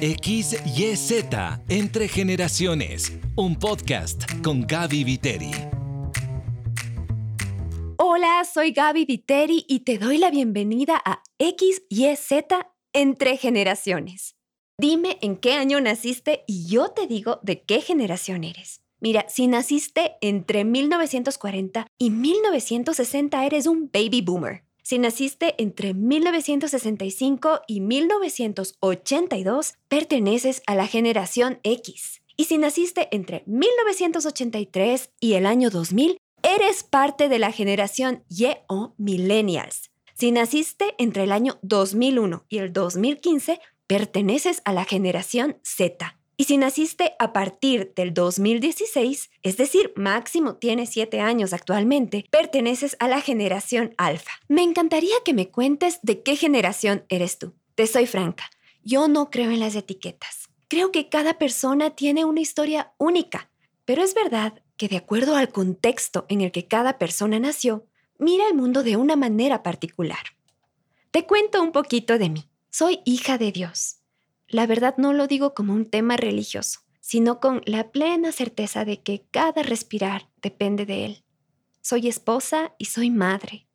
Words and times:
XYZ 0.00 1.24
Entre 1.68 2.06
Generaciones, 2.06 3.12
un 3.34 3.56
podcast 3.56 4.22
con 4.44 4.64
Gaby 4.64 5.02
Viteri. 5.02 5.50
Hola, 7.96 8.44
soy 8.44 8.70
Gaby 8.70 9.06
Viteri 9.06 9.64
y 9.66 9.80
te 9.80 9.98
doy 9.98 10.18
la 10.18 10.30
bienvenida 10.30 11.02
a 11.04 11.24
XYZ 11.40 12.30
Entre 12.92 13.36
Generaciones. 13.38 14.36
Dime 14.78 15.18
en 15.20 15.36
qué 15.36 15.54
año 15.54 15.80
naciste 15.80 16.44
y 16.46 16.68
yo 16.68 16.90
te 16.90 17.08
digo 17.08 17.40
de 17.42 17.64
qué 17.64 17.80
generación 17.80 18.44
eres. 18.44 18.82
Mira, 19.00 19.24
si 19.28 19.48
naciste 19.48 20.12
entre 20.20 20.64
1940 20.64 21.88
y 21.98 22.10
1960 22.10 23.44
eres 23.44 23.66
un 23.66 23.90
baby 23.92 24.20
boomer. 24.20 24.67
Si 24.88 24.98
naciste 24.98 25.54
entre 25.58 25.92
1965 25.92 27.60
y 27.66 27.82
1982, 27.82 29.74
perteneces 29.86 30.62
a 30.66 30.74
la 30.74 30.86
generación 30.86 31.60
X. 31.62 32.22
Y 32.38 32.44
si 32.44 32.56
naciste 32.56 33.14
entre 33.14 33.42
1983 33.44 35.10
y 35.20 35.34
el 35.34 35.44
año 35.44 35.68
2000, 35.68 36.16
eres 36.42 36.84
parte 36.84 37.28
de 37.28 37.38
la 37.38 37.52
generación 37.52 38.24
Y 38.30 38.46
o 38.66 38.94
millennials. 38.96 39.90
Si 40.14 40.32
naciste 40.32 40.94
entre 40.96 41.24
el 41.24 41.32
año 41.32 41.58
2001 41.60 42.46
y 42.48 42.56
el 42.56 42.72
2015, 42.72 43.60
perteneces 43.86 44.62
a 44.64 44.72
la 44.72 44.86
generación 44.86 45.58
Z. 45.64 46.17
Y 46.40 46.44
si 46.44 46.56
naciste 46.56 47.16
a 47.18 47.32
partir 47.32 47.92
del 47.96 48.14
2016, 48.14 49.30
es 49.42 49.56
decir, 49.56 49.92
máximo 49.96 50.54
tienes 50.54 50.90
7 50.90 51.18
años 51.18 51.52
actualmente, 51.52 52.26
perteneces 52.30 52.96
a 53.00 53.08
la 53.08 53.20
generación 53.20 53.92
alfa. 53.98 54.30
Me 54.46 54.62
encantaría 54.62 55.16
que 55.24 55.34
me 55.34 55.48
cuentes 55.48 55.98
de 56.02 56.22
qué 56.22 56.36
generación 56.36 57.04
eres 57.08 57.40
tú. 57.40 57.54
Te 57.74 57.88
soy 57.88 58.06
franca, 58.06 58.48
yo 58.84 59.08
no 59.08 59.30
creo 59.30 59.50
en 59.50 59.58
las 59.58 59.74
etiquetas. 59.74 60.48
Creo 60.68 60.92
que 60.92 61.08
cada 61.08 61.38
persona 61.38 61.90
tiene 61.90 62.24
una 62.24 62.40
historia 62.40 62.92
única, 62.98 63.50
pero 63.84 64.04
es 64.04 64.14
verdad 64.14 64.62
que 64.76 64.86
de 64.86 64.98
acuerdo 64.98 65.34
al 65.34 65.48
contexto 65.48 66.24
en 66.28 66.42
el 66.42 66.52
que 66.52 66.68
cada 66.68 66.98
persona 66.98 67.40
nació, 67.40 67.84
mira 68.16 68.46
el 68.46 68.54
mundo 68.54 68.84
de 68.84 68.96
una 68.96 69.16
manera 69.16 69.64
particular. 69.64 70.36
Te 71.10 71.26
cuento 71.26 71.60
un 71.60 71.72
poquito 71.72 72.16
de 72.16 72.28
mí. 72.28 72.48
Soy 72.70 73.00
hija 73.04 73.38
de 73.38 73.50
Dios 73.50 73.97
la 74.48 74.66
verdad 74.66 74.94
no 74.96 75.12
lo 75.12 75.26
digo 75.26 75.54
como 75.54 75.74
un 75.74 75.84
tema 75.84 76.16
religioso, 76.16 76.80
sino 77.00 77.40
con 77.40 77.62
la 77.66 77.90
plena 77.90 78.32
certeza 78.32 78.84
de 78.84 79.02
que 79.02 79.24
cada 79.30 79.62
respirar 79.62 80.28
depende 80.42 80.86
de 80.86 81.04
Él. 81.04 81.24
Soy 81.80 82.08
esposa 82.08 82.74
y 82.78 82.86
soy 82.86 83.10
madre. 83.10 83.66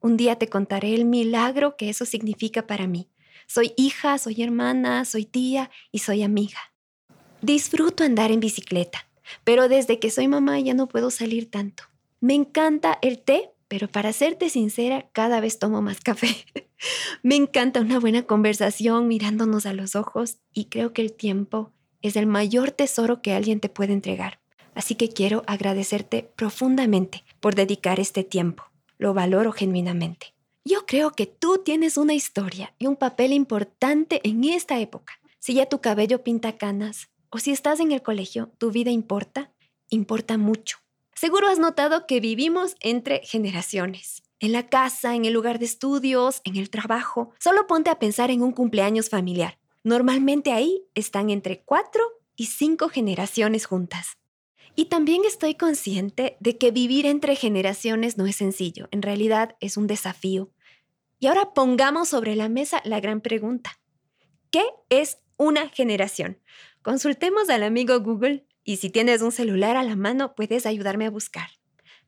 Un 0.00 0.16
día 0.16 0.36
te 0.36 0.48
contaré 0.48 0.94
el 0.94 1.04
milagro 1.04 1.76
que 1.76 1.88
eso 1.88 2.04
significa 2.04 2.66
para 2.66 2.86
mí. 2.86 3.08
Soy 3.46 3.72
hija, 3.76 4.18
soy 4.18 4.42
hermana, 4.42 5.04
soy 5.04 5.24
tía 5.24 5.70
y 5.90 6.00
soy 6.00 6.22
amiga. 6.22 6.58
Disfruto 7.42 8.04
andar 8.04 8.30
en 8.30 8.40
bicicleta, 8.40 9.08
pero 9.44 9.68
desde 9.68 9.98
que 9.98 10.10
soy 10.10 10.28
mamá 10.28 10.58
ya 10.60 10.74
no 10.74 10.88
puedo 10.88 11.10
salir 11.10 11.50
tanto. 11.50 11.84
Me 12.20 12.34
encanta 12.34 12.98
el 13.02 13.18
té, 13.18 13.52
pero 13.68 13.88
para 13.88 14.12
serte 14.12 14.50
sincera, 14.50 15.08
cada 15.12 15.40
vez 15.40 15.58
tomo 15.58 15.82
más 15.82 16.00
café. 16.00 16.28
Me 17.22 17.34
encanta 17.36 17.80
una 17.80 17.98
buena 17.98 18.22
conversación 18.22 19.08
mirándonos 19.08 19.66
a 19.66 19.72
los 19.72 19.96
ojos 19.96 20.38
y 20.52 20.66
creo 20.66 20.92
que 20.92 21.02
el 21.02 21.12
tiempo 21.12 21.72
es 22.02 22.16
el 22.16 22.26
mayor 22.26 22.70
tesoro 22.70 23.22
que 23.22 23.32
alguien 23.32 23.60
te 23.60 23.68
puede 23.68 23.92
entregar. 23.92 24.40
Así 24.74 24.94
que 24.94 25.08
quiero 25.08 25.42
agradecerte 25.46 26.30
profundamente 26.36 27.24
por 27.40 27.54
dedicar 27.54 27.98
este 27.98 28.24
tiempo. 28.24 28.64
Lo 28.98 29.14
valoro 29.14 29.52
genuinamente. 29.52 30.34
Yo 30.64 30.84
creo 30.84 31.12
que 31.12 31.26
tú 31.26 31.62
tienes 31.64 31.96
una 31.96 32.14
historia 32.14 32.74
y 32.78 32.86
un 32.86 32.96
papel 32.96 33.32
importante 33.32 34.20
en 34.24 34.44
esta 34.44 34.78
época. 34.80 35.14
Si 35.38 35.54
ya 35.54 35.66
tu 35.66 35.80
cabello 35.80 36.22
pinta 36.24 36.56
canas 36.56 37.08
o 37.30 37.38
si 37.38 37.52
estás 37.52 37.80
en 37.80 37.92
el 37.92 38.02
colegio, 38.02 38.50
tu 38.58 38.70
vida 38.70 38.90
importa, 38.90 39.52
importa 39.90 40.38
mucho. 40.38 40.78
Seguro 41.18 41.48
has 41.48 41.58
notado 41.58 42.06
que 42.06 42.20
vivimos 42.20 42.76
entre 42.80 43.22
generaciones 43.24 44.22
en 44.38 44.52
la 44.52 44.68
casa, 44.68 45.14
en 45.14 45.24
el 45.24 45.32
lugar 45.32 45.58
de 45.58 45.64
estudios, 45.64 46.42
en 46.44 46.56
el 46.56 46.68
trabajo. 46.68 47.32
Solo 47.40 47.66
ponte 47.66 47.88
a 47.88 47.98
pensar 47.98 48.30
en 48.30 48.42
un 48.42 48.52
cumpleaños 48.52 49.08
familiar. 49.08 49.58
Normalmente 49.82 50.52
ahí 50.52 50.84
están 50.94 51.30
entre 51.30 51.62
cuatro 51.62 52.02
y 52.36 52.46
cinco 52.46 52.90
generaciones 52.90 53.64
juntas. 53.64 54.18
Y 54.74 54.86
también 54.86 55.22
estoy 55.24 55.54
consciente 55.54 56.36
de 56.40 56.58
que 56.58 56.70
vivir 56.70 57.06
entre 57.06 57.34
generaciones 57.34 58.18
no 58.18 58.26
es 58.26 58.36
sencillo, 58.36 58.88
en 58.90 59.00
realidad 59.00 59.56
es 59.60 59.78
un 59.78 59.86
desafío. 59.86 60.50
Y 61.18 61.28
ahora 61.28 61.54
pongamos 61.54 62.10
sobre 62.10 62.36
la 62.36 62.50
mesa 62.50 62.82
la 62.84 63.00
gran 63.00 63.22
pregunta. 63.22 63.80
¿Qué 64.50 64.66
es 64.90 65.16
una 65.38 65.70
generación? 65.70 66.42
Consultemos 66.82 67.48
al 67.48 67.62
amigo 67.62 67.98
Google 68.00 68.44
y 68.66 68.76
si 68.76 68.90
tienes 68.90 69.22
un 69.22 69.32
celular 69.32 69.76
a 69.76 69.84
la 69.84 69.96
mano 69.96 70.34
puedes 70.34 70.66
ayudarme 70.66 71.06
a 71.06 71.10
buscar. 71.10 71.48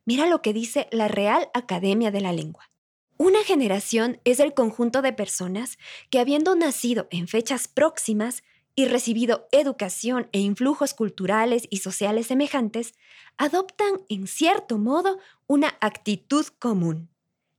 Mira 0.05 0.27
lo 0.27 0.43
que 0.43 0.53
dice 0.53 0.87
la 0.91 1.07
Real 1.07 1.49
Academia 1.53 2.11
de 2.11 2.21
la 2.21 2.33
Lengua. 2.33 2.69
Una 3.17 3.43
generación 3.43 4.19
es 4.25 4.39
el 4.39 4.53
conjunto 4.53 5.01
de 5.01 5.13
personas 5.13 5.77
que 6.09 6.19
habiendo 6.19 6.55
nacido 6.55 7.07
en 7.11 7.27
fechas 7.27 7.67
próximas 7.67 8.43
y 8.75 8.85
recibido 8.85 9.47
educación 9.51 10.29
e 10.31 10.39
influjos 10.39 10.93
culturales 10.93 11.67
y 11.69 11.77
sociales 11.77 12.27
semejantes, 12.27 12.93
adoptan 13.37 14.01
en 14.09 14.27
cierto 14.27 14.77
modo 14.77 15.17
una 15.47 15.77
actitud 15.81 16.45
común. 16.59 17.09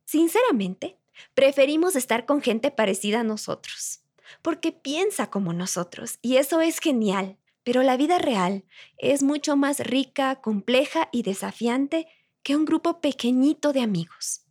Sinceramente, 0.04 0.98
preferimos 1.34 1.96
estar 1.96 2.26
con 2.26 2.42
gente 2.42 2.70
parecida 2.70 3.20
a 3.20 3.24
nosotros, 3.24 4.00
porque 4.42 4.72
piensa 4.72 5.30
como 5.30 5.52
nosotros, 5.52 6.18
y 6.22 6.36
eso 6.36 6.60
es 6.60 6.78
genial, 6.78 7.38
pero 7.64 7.82
la 7.82 7.96
vida 7.96 8.18
real 8.18 8.64
es 8.98 9.22
mucho 9.22 9.56
más 9.56 9.80
rica, 9.80 10.40
compleja 10.40 11.08
y 11.12 11.22
desafiante 11.22 12.06
que 12.42 12.56
un 12.56 12.64
grupo 12.64 13.00
pequeñito 13.00 13.72
de 13.72 13.80
amigos. 13.80 14.46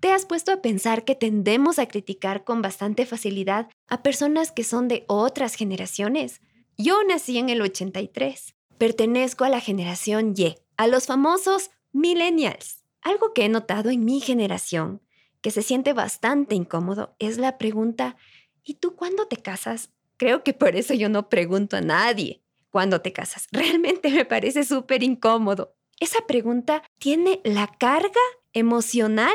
¿Te 0.00 0.12
has 0.12 0.26
puesto 0.26 0.52
a 0.52 0.62
pensar 0.62 1.04
que 1.04 1.14
tendemos 1.14 1.78
a 1.78 1.86
criticar 1.86 2.44
con 2.44 2.62
bastante 2.62 3.06
facilidad 3.06 3.68
a 3.88 4.02
personas 4.02 4.52
que 4.52 4.64
son 4.64 4.88
de 4.88 5.04
otras 5.08 5.54
generaciones? 5.54 6.40
Yo 6.76 7.02
nací 7.04 7.38
en 7.38 7.48
el 7.48 7.62
83. 7.62 8.54
Pertenezco 8.78 9.44
a 9.44 9.48
la 9.48 9.60
generación 9.60 10.34
Y, 10.36 10.56
a 10.76 10.86
los 10.86 11.06
famosos 11.06 11.70
millennials. 11.92 12.84
Algo 13.00 13.32
que 13.32 13.44
he 13.44 13.48
notado 13.48 13.90
en 13.90 14.04
mi 14.04 14.20
generación, 14.20 15.00
que 15.40 15.50
se 15.50 15.62
siente 15.62 15.92
bastante 15.92 16.54
incómodo, 16.54 17.14
es 17.18 17.38
la 17.38 17.56
pregunta, 17.56 18.16
¿y 18.62 18.74
tú 18.74 18.96
cuándo 18.96 19.26
te 19.26 19.36
casas? 19.38 19.90
Creo 20.18 20.42
que 20.42 20.52
por 20.52 20.76
eso 20.76 20.92
yo 20.92 21.08
no 21.08 21.28
pregunto 21.28 21.76
a 21.76 21.80
nadie 21.80 22.42
cuándo 22.70 23.00
te 23.00 23.12
casas. 23.12 23.46
Realmente 23.52 24.10
me 24.10 24.24
parece 24.24 24.64
súper 24.64 25.02
incómodo. 25.02 25.74
Esa 25.98 26.26
pregunta 26.26 26.82
tiene 26.98 27.40
la 27.44 27.66
carga 27.66 28.20
emocional 28.52 29.34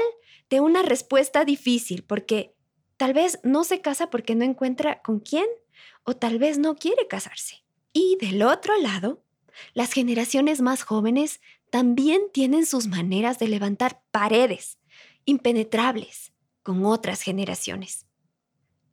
de 0.50 0.60
una 0.60 0.84
respuesta 0.84 1.46
difícil, 1.46 2.04
porque 2.04 2.56
tal 2.98 3.14
vez 3.14 3.40
no 3.44 3.64
se 3.64 3.82
casa 3.82 4.10
porque 4.10 4.36
no 4.36 4.44
encuentra 4.44 5.02
con 5.02 5.20
quién 5.20 5.46
o 6.04 6.16
tal 6.16 6.38
vez 6.38 6.58
no 6.58 6.76
quiere 6.76 7.08
casarse. 7.08 7.64
Y 7.94 8.18
del 8.22 8.44
otro 8.44 8.78
lado, 8.78 9.24
las 9.74 9.94
generaciones 9.94 10.62
más 10.62 10.84
jóvenes 10.84 11.42
también 11.70 12.22
tienen 12.34 12.66
sus 12.66 12.88
maneras 12.88 13.40
de 13.40 13.48
levantar 13.48 14.02
paredes 14.12 14.78
impenetrables 15.26 16.34
con 16.64 16.86
otras 16.86 17.22
generaciones. 17.22 18.06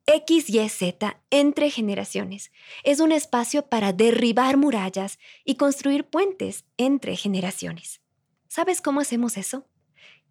XYZ 0.09 0.95
entre 1.29 1.69
generaciones 1.69 2.51
es 2.83 2.99
un 2.99 3.11
espacio 3.11 3.67
para 3.67 3.93
derribar 3.93 4.57
murallas 4.57 5.19
y 5.45 5.53
construir 5.53 6.03
puentes 6.03 6.65
entre 6.77 7.15
generaciones. 7.15 8.01
¿Sabes 8.47 8.81
cómo 8.81 9.01
hacemos 9.01 9.37
eso? 9.37 9.67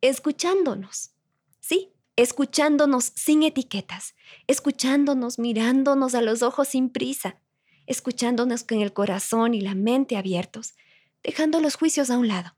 Escuchándonos. 0.01 1.13
Sí, 1.61 1.93
escuchándonos 2.17 3.13
sin 3.15 3.45
etiquetas, 3.45 4.17
escuchándonos 4.49 5.39
mirándonos 5.39 6.17
a 6.17 6.23
los 6.23 6.43
ojos 6.43 6.67
sin 6.67 6.91
prisa, 6.91 7.41
escuchándonos 7.87 8.65
con 8.65 8.81
el 8.81 8.93
corazón 8.93 9.55
y 9.55 9.61
la 9.61 9.77
mente 9.77 10.17
abiertos, 10.17 10.75
dejando 11.23 11.61
los 11.61 11.77
juicios 11.77 12.11
a 12.11 12.19
un 12.19 12.27
lado. 12.27 12.57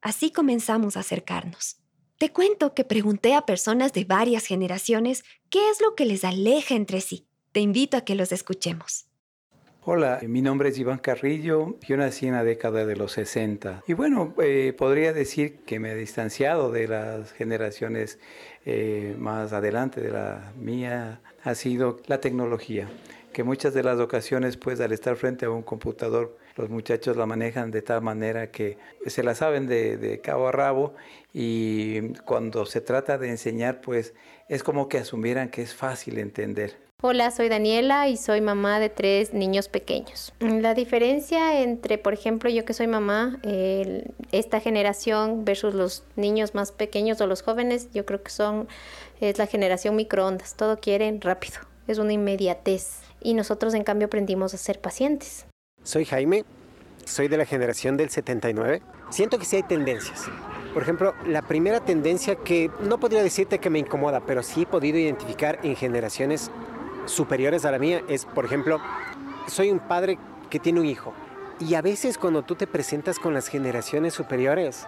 Así 0.00 0.30
comenzamos 0.30 0.96
a 0.96 1.00
acercarnos. 1.00 1.81
Te 2.22 2.30
cuento 2.30 2.72
que 2.72 2.84
pregunté 2.84 3.34
a 3.34 3.46
personas 3.46 3.92
de 3.92 4.04
varias 4.04 4.46
generaciones 4.46 5.24
qué 5.50 5.58
es 5.70 5.80
lo 5.80 5.96
que 5.96 6.04
les 6.04 6.22
aleja 6.22 6.76
entre 6.76 7.00
sí. 7.00 7.26
Te 7.50 7.58
invito 7.58 7.96
a 7.96 8.02
que 8.02 8.14
los 8.14 8.30
escuchemos. 8.30 9.06
Hola, 9.84 10.20
mi 10.22 10.40
nombre 10.40 10.68
es 10.68 10.78
Iván 10.78 10.98
Carrillo, 10.98 11.80
yo 11.80 11.96
nací 11.96 12.28
en 12.28 12.34
la 12.34 12.44
década 12.44 12.86
de 12.86 12.94
los 12.94 13.10
60 13.10 13.82
y 13.88 13.94
bueno, 13.94 14.34
eh, 14.40 14.72
podría 14.78 15.12
decir 15.12 15.64
que 15.66 15.80
me 15.80 15.90
he 15.90 15.94
distanciado 15.96 16.70
de 16.70 16.86
las 16.86 17.32
generaciones 17.32 18.20
eh, 18.66 19.16
más 19.18 19.52
adelante 19.52 20.00
de 20.00 20.12
la 20.12 20.52
mía, 20.56 21.20
ha 21.42 21.56
sido 21.56 22.00
la 22.06 22.20
tecnología, 22.20 22.88
que 23.32 23.42
muchas 23.42 23.74
de 23.74 23.82
las 23.82 23.98
ocasiones 23.98 24.56
pues 24.56 24.80
al 24.80 24.92
estar 24.92 25.16
frente 25.16 25.46
a 25.46 25.50
un 25.50 25.62
computador 25.62 26.38
los 26.56 26.70
muchachos 26.70 27.16
la 27.16 27.26
manejan 27.26 27.70
de 27.70 27.82
tal 27.82 28.02
manera 28.02 28.50
que 28.50 28.78
se 29.06 29.22
la 29.22 29.34
saben 29.34 29.66
de, 29.66 30.20
cabo 30.22 30.48
a 30.48 30.52
rabo 30.52 30.94
y 31.32 32.14
cuando 32.24 32.66
se 32.66 32.80
trata 32.80 33.18
de 33.18 33.28
enseñar, 33.28 33.80
pues 33.80 34.14
es 34.48 34.62
como 34.62 34.88
que 34.88 34.98
asumieran 34.98 35.48
que 35.48 35.62
es 35.62 35.74
fácil 35.74 36.18
entender. 36.18 36.76
Hola, 37.04 37.32
soy 37.32 37.48
Daniela 37.48 38.08
y 38.08 38.16
soy 38.16 38.40
mamá 38.40 38.78
de 38.78 38.88
tres 38.88 39.34
niños 39.34 39.68
pequeños. 39.68 40.32
La 40.38 40.72
diferencia 40.72 41.60
entre, 41.60 41.98
por 41.98 42.12
ejemplo, 42.12 42.48
yo 42.48 42.64
que 42.64 42.74
soy 42.74 42.86
mamá, 42.86 43.40
esta 44.30 44.60
generación 44.60 45.44
versus 45.44 45.74
los 45.74 46.04
niños 46.14 46.54
más 46.54 46.70
pequeños 46.70 47.20
o 47.20 47.26
los 47.26 47.42
jóvenes, 47.42 47.88
yo 47.92 48.06
creo 48.06 48.22
que 48.22 48.30
son, 48.30 48.68
es 49.20 49.36
la 49.38 49.48
generación 49.48 49.96
microondas. 49.96 50.54
Todo 50.54 50.78
quieren 50.78 51.20
rápido, 51.20 51.58
es 51.88 51.98
una 51.98 52.12
inmediatez. 52.12 53.00
Y 53.20 53.34
nosotros, 53.34 53.74
en 53.74 53.82
cambio, 53.82 54.06
aprendimos 54.06 54.54
a 54.54 54.58
ser 54.58 54.80
pacientes. 54.80 55.46
Soy 55.84 56.04
Jaime, 56.04 56.44
soy 57.04 57.26
de 57.26 57.36
la 57.36 57.44
generación 57.44 57.96
del 57.96 58.08
79. 58.08 58.82
Siento 59.10 59.40
que 59.40 59.44
sí 59.44 59.56
hay 59.56 59.64
tendencias. 59.64 60.26
Por 60.72 60.84
ejemplo, 60.84 61.12
la 61.26 61.42
primera 61.42 61.80
tendencia 61.80 62.36
que 62.36 62.70
no 62.82 63.00
podría 63.00 63.20
decirte 63.20 63.58
que 63.58 63.68
me 63.68 63.80
incomoda, 63.80 64.20
pero 64.20 64.44
sí 64.44 64.62
he 64.62 64.66
podido 64.66 64.96
identificar 64.96 65.58
en 65.64 65.74
generaciones 65.74 66.52
superiores 67.06 67.64
a 67.64 67.72
la 67.72 67.80
mía 67.80 68.00
es, 68.08 68.26
por 68.26 68.44
ejemplo, 68.44 68.80
soy 69.48 69.72
un 69.72 69.80
padre 69.80 70.18
que 70.50 70.60
tiene 70.60 70.78
un 70.78 70.86
hijo. 70.86 71.14
Y 71.58 71.74
a 71.74 71.82
veces 71.82 72.16
cuando 72.16 72.42
tú 72.42 72.54
te 72.54 72.68
presentas 72.68 73.18
con 73.18 73.34
las 73.34 73.48
generaciones 73.48 74.14
superiores, 74.14 74.86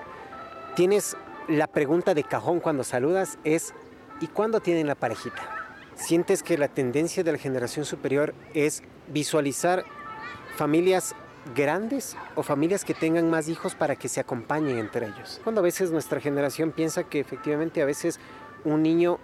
tienes 0.77 1.17
la 1.49 1.67
pregunta 1.67 2.15
de 2.15 2.23
cajón 2.23 2.61
cuando 2.61 2.85
saludas 2.85 3.37
es, 3.43 3.75
¿y 4.21 4.29
cuándo 4.29 4.61
tienen 4.61 4.87
la 4.87 4.95
parejita? 4.95 5.43
Sientes 5.97 6.45
que 6.45 6.57
la 6.57 6.69
tendencia 6.69 7.25
de 7.25 7.33
la 7.33 7.39
generación 7.39 7.85
superior 7.85 8.33
es 8.55 8.85
visualizar 9.09 9.85
familias 10.57 11.15
grandes 11.55 12.17
o 12.37 12.43
familias 12.43 12.85
que 12.85 12.95
tengan 12.95 13.29
más 13.31 13.49
hijos 13.49 13.75
para 13.75 13.97
que 13.97 14.09
se 14.09 14.21
acompañen 14.21 14.79
entre 14.79 15.07
ellos. 15.07 15.41
Cuando 15.43 15.61
a 15.61 15.65
veces 15.65 15.91
nuestra 15.91 16.21
generación 16.21 16.73
piensa 16.73 17.05
que 17.05 17.21
efectivamente 17.21 17.83
a 17.83 17.85
veces 17.85 18.19
un 18.65 18.83
niño 18.83 19.19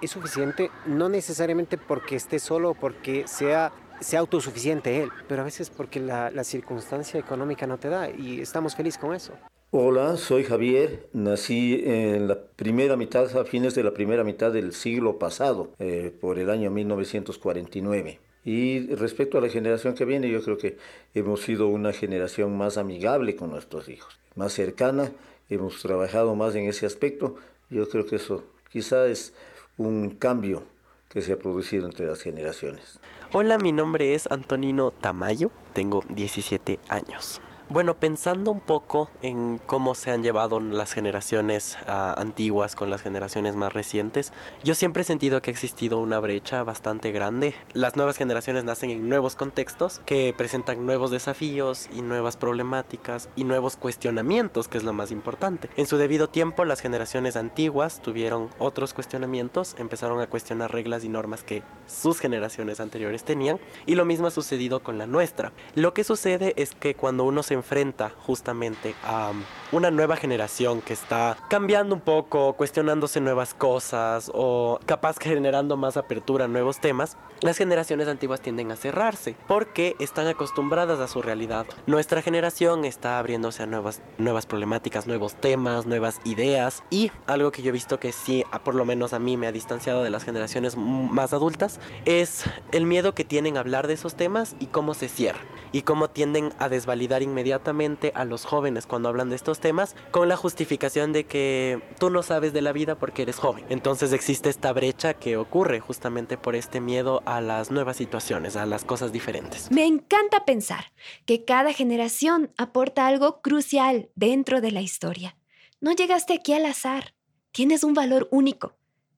es 0.00 0.10
suficiente, 0.10 0.70
no 0.86 1.08
necesariamente 1.08 1.78
porque 1.78 2.16
esté 2.16 2.38
solo 2.38 2.70
o 2.70 2.74
porque 2.74 3.26
sea, 3.26 3.72
sea 4.00 4.20
autosuficiente 4.20 5.02
él, 5.02 5.10
pero 5.28 5.42
a 5.42 5.44
veces 5.44 5.70
porque 5.70 5.98
la, 6.00 6.30
la 6.30 6.44
circunstancia 6.44 7.18
económica 7.18 7.66
no 7.66 7.78
te 7.78 7.88
da 7.88 8.10
y 8.10 8.40
estamos 8.40 8.76
felices 8.76 8.98
con 8.98 9.14
eso. 9.14 9.32
Hola, 9.76 10.16
soy 10.16 10.44
Javier. 10.44 11.08
Nací 11.12 11.82
en 11.84 12.28
la 12.28 12.40
primera 12.40 12.96
mitad, 12.96 13.36
a 13.36 13.44
fines 13.44 13.74
de 13.74 13.82
la 13.82 13.92
primera 13.92 14.22
mitad 14.22 14.52
del 14.52 14.72
siglo 14.72 15.18
pasado, 15.18 15.72
eh, 15.80 16.12
por 16.20 16.38
el 16.38 16.48
año 16.48 16.70
1949. 16.70 18.20
Y 18.44 18.94
respecto 18.94 19.38
a 19.38 19.40
la 19.40 19.48
generación 19.48 19.94
que 19.94 20.04
viene, 20.04 20.28
yo 20.28 20.42
creo 20.42 20.58
que 20.58 20.76
hemos 21.14 21.40
sido 21.42 21.68
una 21.68 21.92
generación 21.92 22.56
más 22.56 22.76
amigable 22.76 23.36
con 23.36 23.50
nuestros 23.50 23.88
hijos, 23.88 24.18
más 24.34 24.52
cercana, 24.52 25.10
hemos 25.48 25.80
trabajado 25.80 26.34
más 26.34 26.54
en 26.54 26.68
ese 26.68 26.84
aspecto. 26.84 27.36
Yo 27.70 27.88
creo 27.88 28.06
que 28.06 28.16
eso 28.16 28.44
quizá 28.70 29.06
es 29.06 29.32
un 29.78 30.10
cambio 30.10 30.62
que 31.08 31.22
se 31.22 31.32
ha 31.32 31.38
producido 31.38 31.86
entre 31.86 32.06
las 32.06 32.20
generaciones. 32.20 33.00
Hola, 33.32 33.56
mi 33.58 33.72
nombre 33.72 34.14
es 34.14 34.30
Antonino 34.30 34.90
Tamayo, 34.90 35.50
tengo 35.72 36.04
17 36.10 36.78
años. 36.88 37.40
Bueno, 37.70 37.94
pensando 37.94 38.50
un 38.50 38.60
poco 38.60 39.08
en 39.22 39.58
cómo 39.64 39.94
se 39.94 40.10
han 40.10 40.22
llevado 40.22 40.60
las 40.60 40.92
generaciones 40.92 41.78
ah, 41.86 42.14
antiguas 42.18 42.76
con 42.76 42.90
las 42.90 43.00
generaciones 43.00 43.56
más 43.56 43.72
recientes, 43.72 44.34
yo 44.62 44.74
siempre 44.74 45.00
he 45.00 45.04
sentido 45.04 45.40
que 45.40 45.50
ha 45.50 45.52
existido 45.52 45.98
una 45.98 46.20
brecha 46.20 46.62
bastante 46.62 47.10
grande. 47.10 47.54
Las 47.72 47.96
nuevas 47.96 48.18
generaciones 48.18 48.64
nacen 48.64 48.90
en 48.90 49.08
nuevos 49.08 49.34
contextos 49.34 50.02
que 50.04 50.34
presentan 50.36 50.84
nuevos 50.84 51.10
desafíos 51.10 51.88
y 51.90 52.02
nuevas 52.02 52.36
problemáticas 52.36 53.30
y 53.34 53.44
nuevos 53.44 53.76
cuestionamientos, 53.76 54.68
que 54.68 54.76
es 54.76 54.84
lo 54.84 54.92
más 54.92 55.10
importante. 55.10 55.70
En 55.78 55.86
su 55.86 55.96
debido 55.96 56.28
tiempo, 56.28 56.66
las 56.66 56.82
generaciones 56.82 57.34
antiguas 57.34 58.02
tuvieron 58.02 58.50
otros 58.58 58.92
cuestionamientos, 58.92 59.74
empezaron 59.78 60.20
a 60.20 60.26
cuestionar 60.26 60.70
reglas 60.70 61.02
y 61.02 61.08
normas 61.08 61.42
que 61.42 61.62
sus 61.86 62.20
generaciones 62.20 62.78
anteriores 62.78 63.24
tenían 63.24 63.58
y 63.86 63.94
lo 63.94 64.04
mismo 64.04 64.26
ha 64.26 64.30
sucedido 64.30 64.82
con 64.82 64.98
la 64.98 65.06
nuestra. 65.06 65.52
Lo 65.74 65.94
que 65.94 66.04
sucede 66.04 66.52
es 66.56 66.74
que 66.74 66.94
cuando 66.94 67.24
uno 67.24 67.42
se 67.42 67.53
enfrenta 67.54 68.12
justamente 68.26 68.94
a 69.04 69.32
una 69.72 69.90
nueva 69.90 70.16
generación 70.16 70.80
que 70.80 70.92
está 70.92 71.36
cambiando 71.48 71.94
un 71.94 72.00
poco, 72.00 72.52
cuestionándose 72.52 73.20
nuevas 73.20 73.54
cosas 73.54 74.30
o 74.32 74.78
capaz 74.86 75.16
generando 75.18 75.76
más 75.76 75.96
apertura 75.96 76.44
a 76.44 76.48
nuevos 76.48 76.78
temas, 76.80 77.16
las 77.40 77.58
generaciones 77.58 78.08
antiguas 78.08 78.40
tienden 78.40 78.70
a 78.70 78.76
cerrarse 78.76 79.36
porque 79.48 79.96
están 79.98 80.26
acostumbradas 80.28 81.00
a 81.00 81.08
su 81.08 81.22
realidad. 81.22 81.66
Nuestra 81.86 82.22
generación 82.22 82.84
está 82.84 83.18
abriéndose 83.18 83.62
a 83.62 83.66
nuevas, 83.66 84.00
nuevas 84.18 84.46
problemáticas, 84.46 85.06
nuevos 85.06 85.34
temas, 85.34 85.86
nuevas 85.86 86.20
ideas 86.24 86.84
y 86.90 87.10
algo 87.26 87.52
que 87.52 87.62
yo 87.62 87.70
he 87.70 87.72
visto 87.72 87.98
que 87.98 88.12
sí, 88.12 88.44
por 88.64 88.74
lo 88.74 88.84
menos 88.84 89.12
a 89.12 89.18
mí 89.18 89.36
me 89.36 89.46
ha 89.46 89.52
distanciado 89.52 90.02
de 90.02 90.10
las 90.10 90.24
generaciones 90.24 90.76
más 90.76 91.32
adultas, 91.32 91.80
es 92.04 92.44
el 92.72 92.86
miedo 92.86 93.14
que 93.14 93.24
tienen 93.24 93.56
a 93.56 93.60
hablar 93.60 93.86
de 93.86 93.94
esos 93.94 94.14
temas 94.14 94.56
y 94.60 94.66
cómo 94.66 94.94
se 94.94 95.08
cierran 95.08 95.44
y 95.72 95.82
cómo 95.82 96.08
tienden 96.08 96.52
a 96.58 96.68
desvalidar 96.68 97.22
inmediatamente 97.22 97.43
a 97.52 98.24
los 98.24 98.44
jóvenes 98.44 98.86
cuando 98.86 99.08
hablan 99.08 99.28
de 99.28 99.36
estos 99.36 99.60
temas 99.60 99.94
con 100.10 100.28
la 100.28 100.36
justificación 100.36 101.12
de 101.12 101.24
que 101.24 101.80
tú 101.98 102.10
no 102.10 102.22
sabes 102.22 102.52
de 102.52 102.62
la 102.62 102.72
vida 102.72 102.96
porque 102.96 103.22
eres 103.22 103.38
joven. 103.38 103.64
Entonces 103.68 104.12
existe 104.12 104.48
esta 104.48 104.72
brecha 104.72 105.14
que 105.14 105.36
ocurre 105.36 105.80
justamente 105.80 106.36
por 106.36 106.56
este 106.56 106.80
miedo 106.80 107.22
a 107.26 107.40
las 107.40 107.70
nuevas 107.70 107.96
situaciones, 107.96 108.56
a 108.56 108.66
las 108.66 108.84
cosas 108.84 109.12
diferentes. 109.12 109.70
Me 109.70 109.84
encanta 109.84 110.44
pensar 110.44 110.92
que 111.26 111.44
cada 111.44 111.72
generación 111.72 112.52
aporta 112.56 113.06
algo 113.06 113.40
crucial 113.40 114.10
dentro 114.14 114.60
de 114.60 114.70
la 114.70 114.80
historia. 114.80 115.36
No 115.80 115.92
llegaste 115.92 116.34
aquí 116.34 116.54
al 116.54 116.66
azar, 116.66 117.14
tienes 117.52 117.84
un 117.84 117.94
valor 117.94 118.28
único. 118.30 118.76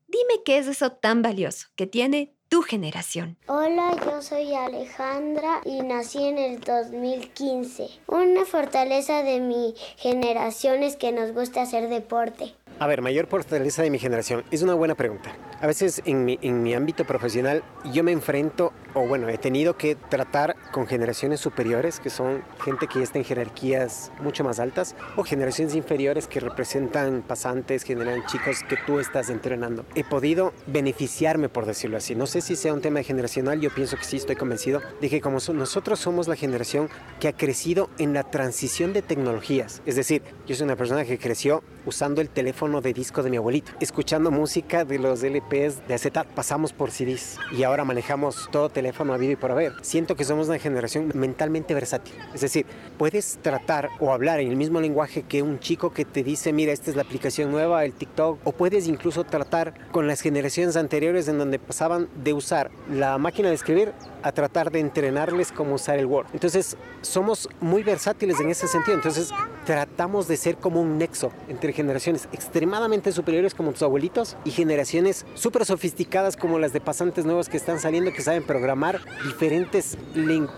Dime 0.09 0.43
qué 0.45 0.59
es 0.59 0.67
eso 0.67 0.93
tan 0.93 1.23
valioso 1.23 1.69
que 1.77 1.87
tiene 1.87 2.36
tu 2.49 2.63
generación. 2.63 3.37
Hola, 3.47 3.97
yo 4.05 4.23
soy 4.23 4.55
Alejandra 4.55 5.61
y 5.65 5.81
nací 5.81 6.25
en 6.25 6.39
el 6.39 6.61
2015. 6.61 7.89
Una 8.07 8.45
fortaleza 8.45 9.23
de 9.23 9.41
mi 9.41 9.75
generación 9.97 10.83
es 10.83 10.97
que 10.97 11.13
nos 11.13 11.33
gusta 11.33 11.63
hacer 11.63 11.89
deporte. 11.89 12.55
A 12.79 12.87
ver, 12.87 13.01
mayor 13.01 13.27
fortaleza 13.27 13.83
de 13.83 13.89
mi 13.89 13.99
generación. 13.99 14.45
Es 14.51 14.61
una 14.61 14.75
buena 14.75 14.95
pregunta. 14.95 15.35
A 15.63 15.67
veces 15.67 16.03
en 16.05 16.27
mi, 16.27 16.39
en 16.43 16.63
mi 16.63 16.75
ámbito 16.75 17.07
profesional 17.07 17.63
yo 17.91 18.05
me 18.05 18.13
enfrento, 18.13 18.75
o 18.93 19.07
bueno, 19.09 19.31
he 19.31 19.39
tenido 19.39 19.79
que 19.79 19.95
tratar 19.95 20.57
con 20.73 20.87
generaciones 20.87 21.41
superiores, 21.41 22.01
que 22.01 22.11
son 22.11 22.45
gente 22.63 22.87
que 22.87 23.03
está 23.03 23.19
en 23.19 23.25
jerarquías 23.25 24.13
mucho 24.21 24.45
más 24.45 24.61
altas, 24.61 24.95
o 25.17 25.23
generaciones 25.23 25.75
inferiores 25.75 26.27
que 26.27 26.39
representan 26.39 27.23
pasantes, 27.27 27.83
generan 27.83 28.27
chicos 28.27 28.63
que 28.69 28.77
tú 28.87 29.01
estás 29.01 29.31
entrenando. 29.31 29.87
He 29.95 30.05
podido 30.05 30.53
beneficiarme, 30.67 31.49
por 31.49 31.65
decirlo 31.65 31.97
así. 31.97 32.15
No 32.15 32.27
sé 32.27 32.43
si 32.43 32.57
sea 32.57 32.75
un 32.75 32.83
tema 32.83 33.03
generacional, 33.03 33.59
yo 33.59 33.71
pienso 33.71 33.97
que 33.97 34.05
sí, 34.05 34.19
estoy 34.19 34.37
convencido 34.37 34.83
de 35.01 35.09
que 35.09 35.23
como 35.23 35.39
nosotros 35.55 35.99
somos 35.99 36.29
la 36.29 36.37
generación 36.37 36.91
que 37.21 37.29
ha 37.29 37.33
crecido 37.33 37.89
en 37.97 38.13
la 38.13 38.25
transición 38.25 38.93
de 38.93 39.01
tecnologías. 39.01 39.81
Es 39.87 39.97
decir, 39.97 40.21
yo 40.47 40.55
soy 40.55 40.65
una 40.65 40.77
persona 40.77 41.07
que 41.07 41.19
creció 41.19 41.63
usando 41.87 42.21
el 42.21 42.29
teléfono 42.29 42.66
de 42.67 42.93
disco 42.93 43.23
de 43.23 43.31
mi 43.31 43.37
abuelito, 43.37 43.71
escuchando 43.81 44.33
música 44.33 44.85
de 44.85 44.99
los 44.99 45.23
LPs 45.23 45.87
de 45.87 45.95
acetat, 45.95 46.27
pasamos 46.27 46.73
por 46.73 46.91
CDs 46.91 47.39
y 47.53 47.63
ahora 47.63 47.85
manejamos 47.85 48.49
todo 48.51 48.69
teléfono 48.69 49.15
a 49.15 49.17
vivo 49.17 49.35
y 49.35 49.37
por 49.37 49.53
haber. 49.53 49.73
Siento 49.83 50.17
que 50.17 50.25
somos 50.25 50.49
una 50.49 50.59
generación 50.59 51.13
mentalmente 51.15 51.75
versátil, 51.75 52.15
es 52.35 52.41
decir, 52.41 52.67
puedes 52.99 53.39
tratar 53.41 53.89
o 54.01 54.13
hablar 54.13 54.41
en 54.41 54.49
el 54.49 54.57
mismo 54.57 54.81
lenguaje 54.81 55.23
que 55.23 55.43
un 55.43 55.61
chico 55.61 55.93
que 55.93 56.05
te 56.05 56.25
dice, 56.25 56.53
mira, 56.53 56.73
esta 56.73 56.91
es 56.91 56.97
la 56.97 57.03
aplicación 57.03 57.53
nueva, 57.53 57.85
el 57.85 57.93
TikTok, 57.93 58.41
o 58.43 58.53
puedes 58.53 58.89
incluso 58.89 59.23
tratar 59.23 59.73
con 59.93 60.09
las 60.09 60.21
generaciones 60.21 60.77
anteriores 60.77 61.29
en 61.29 61.39
donde 61.39 61.61
pasaban 61.61 62.09
de 62.23 62.33
usar 62.33 62.73
la 62.91 63.17
máquina 63.17 63.49
de 63.49 63.55
escribir 63.55 63.93
a 64.25 64.33
tratar 64.33 64.73
de 64.73 64.81
entrenarles 64.81 65.53
cómo 65.53 65.75
usar 65.75 65.99
el 66.01 66.07
Word. 66.07 66.27
Entonces, 66.33 66.77
somos 67.01 67.49
muy 67.61 67.85
versátiles 67.85 68.41
en 68.41 68.51
ese 68.51 68.67
sentido. 68.67 68.97
Entonces, 68.97 69.31
tratamos 69.67 70.29
de 70.29 70.37
ser 70.37 70.57
como 70.57 70.81
un 70.81 70.97
nexo 70.97 71.33
entre 71.49 71.73
generaciones 71.73 72.29
extremadamente 72.33 73.11
superiores 73.11 73.53
como 73.53 73.73
tus 73.73 73.83
abuelitos 73.83 74.37
y 74.45 74.53
generaciones 74.53 75.27
súper 75.35 75.67
sofisticadas 75.67 76.37
como 76.37 76.61
las 76.61 76.73
de 76.73 76.81
pasantes 76.81 77.25
nuevos 77.25 77.49
que 77.49 77.57
están 77.57 77.81
saliendo, 77.81 78.13
que 78.13 78.23
saben 78.23 78.45
programar 78.45 79.01
diferentes, 79.25 79.99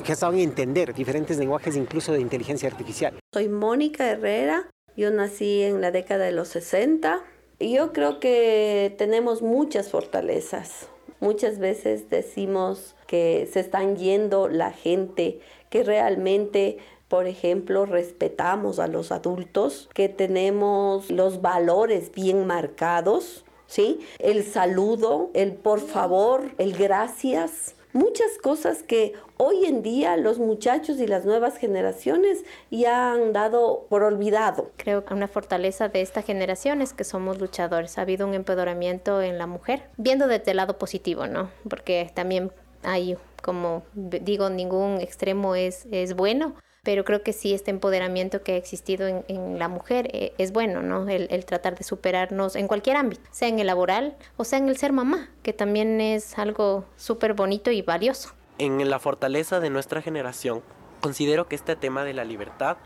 que 0.05 0.15
saben 0.15 0.41
entender 0.41 0.93
diferentes 0.95 1.38
lenguajes, 1.38 1.75
incluso 1.75 2.12
de 2.12 2.21
inteligencia 2.21 2.69
artificial. 2.69 3.19
Soy 3.33 3.49
Mónica 3.49 4.07
Herrera. 4.11 4.69
Yo 4.95 5.11
nací 5.11 5.62
en 5.62 5.81
la 5.81 5.91
década 5.91 6.27
de 6.27 6.33
los 6.33 6.49
60. 6.49 7.23
Y 7.59 7.75
yo 7.75 7.93
creo 7.93 8.21
que 8.21 8.95
tenemos 8.99 9.41
muchas 9.41 9.91
fortalezas. 9.91 10.88
Muchas 11.21 11.59
veces 11.59 12.11
decimos 12.11 12.95
que 13.07 13.49
se 13.50 13.61
están 13.61 13.97
yendo 13.97 14.49
la 14.49 14.71
gente 14.71 15.41
que 15.71 15.83
realmente 15.83 16.79
por 17.09 17.27
ejemplo, 17.27 17.87
respetamos 17.87 18.79
a 18.79 18.87
los 18.87 19.12
adultos, 19.12 19.88
que 19.95 20.09
tenemos 20.09 21.11
los 21.11 21.41
valores 21.41 22.12
bien 22.12 22.47
marcados, 22.47 23.45
¿sí? 23.67 24.00
El 24.19 24.45
saludo, 24.45 25.31
el 25.35 25.55
por 25.55 25.81
favor, 25.81 26.53
el 26.59 26.75
gracias. 26.75 27.75
muchas 27.95 28.37
cosas 28.43 28.83
que 28.83 29.15
hoy 29.38 29.65
en 29.65 29.83
día 29.83 30.19
los 30.19 30.38
muchachos 30.38 31.00
y 31.00 31.07
las 31.07 31.25
nuevas 31.25 31.57
generaciones 31.57 32.45
ya 32.71 33.12
han 33.12 33.33
dado 33.33 33.87
por 33.88 34.03
olvidado. 34.03 34.71
Creo 34.77 35.07
que 35.07 35.15
una 35.15 35.27
fortaleza 35.27 35.88
de 35.88 36.03
esta 36.03 36.21
generación 36.21 36.83
es 36.83 36.93
que 36.93 37.05
somos 37.05 37.41
luchadores. 37.41 37.97
Ha 37.97 38.03
habido 38.03 38.27
un 38.27 38.35
empoderamiento 38.35 39.23
en 39.23 39.38
la 39.38 39.47
mujer, 39.47 39.88
viendo 39.97 40.29
desde 40.29 40.50
el 40.50 40.59
lado 40.59 40.79
positivo, 40.79 41.27
¿no? 41.27 41.50
Porque 41.69 42.12
también 42.15 42.53
hay, 42.83 43.17
como 43.43 43.83
digo, 43.95 44.50
ningún 44.50 45.00
extremo 45.00 45.55
es, 45.55 45.87
es 45.91 46.15
bueno 46.15 46.55
pero 46.88 47.04
creo 47.04 47.23
que 47.23 47.35
sí 47.35 47.52
este 47.52 47.71
empoderamiento 47.71 48.42
que 48.42 48.52
ha 48.52 48.57
existido 48.57 49.07
en, 49.07 49.59
la 49.59 49.68
mujer 49.68 50.09
eh, 50.14 50.33
es 50.38 50.52
bueno, 50.52 50.80
¿no? 50.80 51.07
El, 51.07 51.28
el, 51.30 51.45
tratar 51.45 51.76
de 51.76 51.85
superarnos 51.85 52.57
en 52.57 52.66
cualquier 52.66 52.97
ámbito, 52.97 53.21
sea 53.30 53.49
en 53.49 53.59
el 53.59 53.66
laboral 53.66 54.16
o 54.38 54.45
sea 54.45 54.59
en 54.59 54.71
el 54.71 54.78
ser 54.78 54.95
mamá, 54.95 55.28
que 55.42 55.52
también 55.52 56.00
es 56.00 56.38
algo 56.38 56.87
súper 56.97 57.35
bonito 57.35 57.71
y 57.71 57.83
valioso. 57.83 58.30
En 58.57 58.88
la 58.88 58.99
fortaleza 58.99 59.61
de 59.61 59.68
nuestra 59.68 60.00
generación, 60.00 60.62
considero 61.02 61.47
que 61.47 61.57
este 61.57 61.76
tema 61.76 62.04
de 62.04 62.14
la 62.14 62.25
libertad 62.25 62.78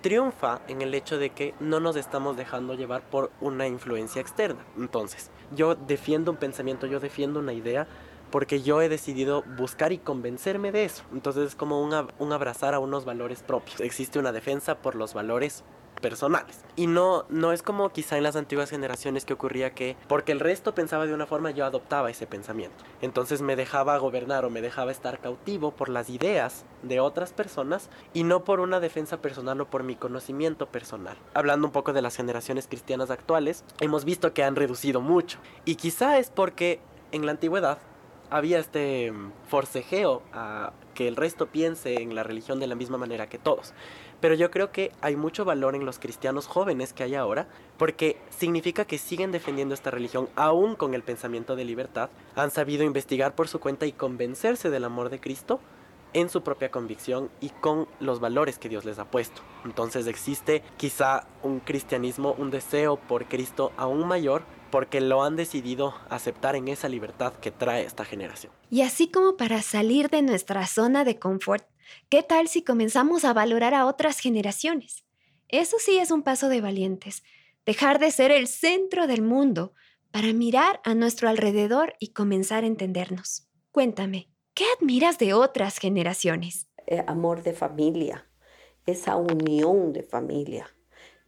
triunfa 0.00 0.62
en 0.66 0.80
el 0.80 0.94
hecho 0.94 1.18
de 1.18 1.28
que 1.28 1.52
no 1.60 1.78
nos 1.78 1.96
estamos 1.96 2.38
dejando 2.38 2.72
llevar 2.72 3.02
por 3.02 3.32
una 3.42 3.66
influencia 3.66 4.22
externa. 4.22 4.64
Entonces, 4.78 5.30
yo 5.54 5.74
defiendo 5.74 6.30
un 6.30 6.38
pensamiento, 6.38 6.86
yo 6.86 7.00
defiendo 7.00 7.38
una 7.38 7.52
idea 7.52 7.86
porque 8.32 8.62
yo 8.62 8.82
he 8.82 8.88
decidido 8.88 9.44
buscar 9.56 9.92
y 9.92 9.98
convencerme 9.98 10.72
de 10.72 10.86
eso. 10.86 11.04
Entonces 11.12 11.48
es 11.48 11.54
como 11.54 11.80
un, 11.82 12.32
abrazar 12.32 12.74
a 12.74 12.80
unos 12.80 13.04
valores 13.04 13.42
propios. 13.42 13.80
Existe 13.80 14.18
una 14.18 14.32
defensa 14.32 14.78
por 14.78 14.96
los 14.96 15.14
valores 15.14 15.62
personales. 16.00 16.58
Y 16.74 16.88
no, 16.88 17.26
no 17.28 17.52
es 17.52 17.62
como 17.62 17.90
quizá 17.90 18.16
en 18.16 18.24
las 18.24 18.34
antiguas 18.34 18.70
generaciones 18.70 19.24
que 19.24 19.34
ocurría 19.34 19.74
que 19.74 19.96
porque 20.08 20.32
el 20.32 20.40
resto 20.40 20.74
pensaba 20.74 21.06
de 21.06 21.14
una 21.14 21.26
forma 21.26 21.50
yo 21.52 21.64
adoptaba 21.66 22.10
ese 22.10 22.26
pensamiento. 22.26 22.82
Entonces 23.02 23.42
me 23.42 23.54
dejaba 23.54 23.98
gobernar 23.98 24.44
o 24.44 24.50
me 24.50 24.62
dejaba 24.62 24.90
estar 24.90 25.20
cautivo 25.20 25.70
por 25.70 25.90
las 25.90 26.08
ideas 26.08 26.64
de 26.82 26.98
otras 26.98 27.32
personas 27.32 27.90
y 28.14 28.24
no 28.24 28.42
por 28.42 28.60
una 28.60 28.80
defensa 28.80 29.20
personal 29.20 29.60
o 29.60 29.66
por 29.66 29.84
mi 29.84 29.94
conocimiento 29.94 30.66
personal. 30.66 31.16
Hablando 31.34 31.68
un 31.68 31.72
poco 31.72 31.92
de 31.92 32.02
las 32.02 32.16
generaciones 32.16 32.66
cristianas 32.66 33.10
actuales, 33.10 33.62
hemos 33.80 34.04
visto 34.04 34.32
que 34.32 34.42
han 34.42 34.56
reducido 34.56 35.02
mucho. 35.02 35.38
Y 35.66 35.76
quizá 35.76 36.18
es 36.18 36.30
porque 36.30 36.80
en 37.12 37.26
la 37.26 37.32
antigüedad 37.32 37.78
había 38.32 38.58
este 38.58 39.12
mm, 39.12 39.30
forcejeo 39.46 40.22
a 40.32 40.72
que 40.94 41.06
el 41.06 41.16
resto 41.16 41.46
piense 41.46 42.00
en 42.00 42.14
la 42.14 42.22
religión 42.22 42.60
de 42.60 42.66
la 42.66 42.74
misma 42.74 42.96
manera 42.96 43.28
que 43.28 43.38
todos. 43.38 43.74
Pero 44.20 44.34
yo 44.34 44.50
creo 44.50 44.72
que 44.72 44.90
hay 45.02 45.16
mucho 45.16 45.44
valor 45.44 45.74
en 45.74 45.84
los 45.84 45.98
cristianos 45.98 46.46
jóvenes 46.46 46.92
que 46.92 47.02
hay 47.02 47.14
ahora, 47.14 47.46
porque 47.76 48.18
significa 48.30 48.86
que 48.86 48.96
siguen 48.96 49.32
defendiendo 49.32 49.74
esta 49.74 49.90
religión 49.90 50.28
aún 50.34 50.76
con 50.76 50.94
el 50.94 51.02
pensamiento 51.02 51.56
de 51.56 51.64
libertad, 51.64 52.08
han 52.34 52.50
sabido 52.50 52.84
investigar 52.84 53.34
por 53.34 53.48
su 53.48 53.60
cuenta 53.60 53.84
y 53.84 53.92
convencerse 53.92 54.70
del 54.70 54.84
amor 54.84 55.10
de 55.10 55.20
Cristo 55.20 55.60
en 56.14 56.28
su 56.30 56.42
propia 56.42 56.70
convicción 56.70 57.30
y 57.40 57.50
con 57.50 57.86
los 58.00 58.20
valores 58.20 58.58
que 58.58 58.68
Dios 58.68 58.84
les 58.84 58.98
ha 58.98 59.10
puesto. 59.10 59.42
Entonces 59.64 60.06
existe 60.06 60.62
quizá 60.78 61.26
un 61.42 61.60
cristianismo, 61.60 62.34
un 62.38 62.50
deseo 62.50 62.96
por 62.96 63.26
Cristo 63.26 63.72
aún 63.76 64.06
mayor 64.06 64.42
porque 64.72 65.02
lo 65.02 65.22
han 65.22 65.36
decidido 65.36 65.94
aceptar 66.08 66.56
en 66.56 66.66
esa 66.66 66.88
libertad 66.88 67.34
que 67.34 67.50
trae 67.50 67.84
esta 67.84 68.06
generación. 68.06 68.54
Y 68.70 68.80
así 68.80 69.10
como 69.10 69.36
para 69.36 69.60
salir 69.60 70.08
de 70.08 70.22
nuestra 70.22 70.66
zona 70.66 71.04
de 71.04 71.18
confort, 71.18 71.66
¿qué 72.08 72.22
tal 72.22 72.48
si 72.48 72.64
comenzamos 72.64 73.26
a 73.26 73.34
valorar 73.34 73.74
a 73.74 73.84
otras 73.84 74.18
generaciones? 74.18 75.04
Eso 75.48 75.76
sí 75.78 75.98
es 75.98 76.10
un 76.10 76.22
paso 76.22 76.48
de 76.48 76.62
valientes, 76.62 77.22
dejar 77.66 77.98
de 77.98 78.10
ser 78.10 78.30
el 78.30 78.48
centro 78.48 79.06
del 79.06 79.20
mundo 79.20 79.74
para 80.10 80.32
mirar 80.32 80.80
a 80.84 80.94
nuestro 80.94 81.28
alrededor 81.28 81.94
y 81.98 82.14
comenzar 82.14 82.64
a 82.64 82.66
entendernos. 82.66 83.46
Cuéntame, 83.72 84.30
¿qué 84.54 84.64
admiras 84.80 85.18
de 85.18 85.34
otras 85.34 85.76
generaciones? 85.76 86.66
Eh, 86.86 87.04
amor 87.06 87.42
de 87.42 87.52
familia, 87.52 88.26
esa 88.86 89.16
unión 89.16 89.92
de 89.92 90.02
familia. 90.02 90.66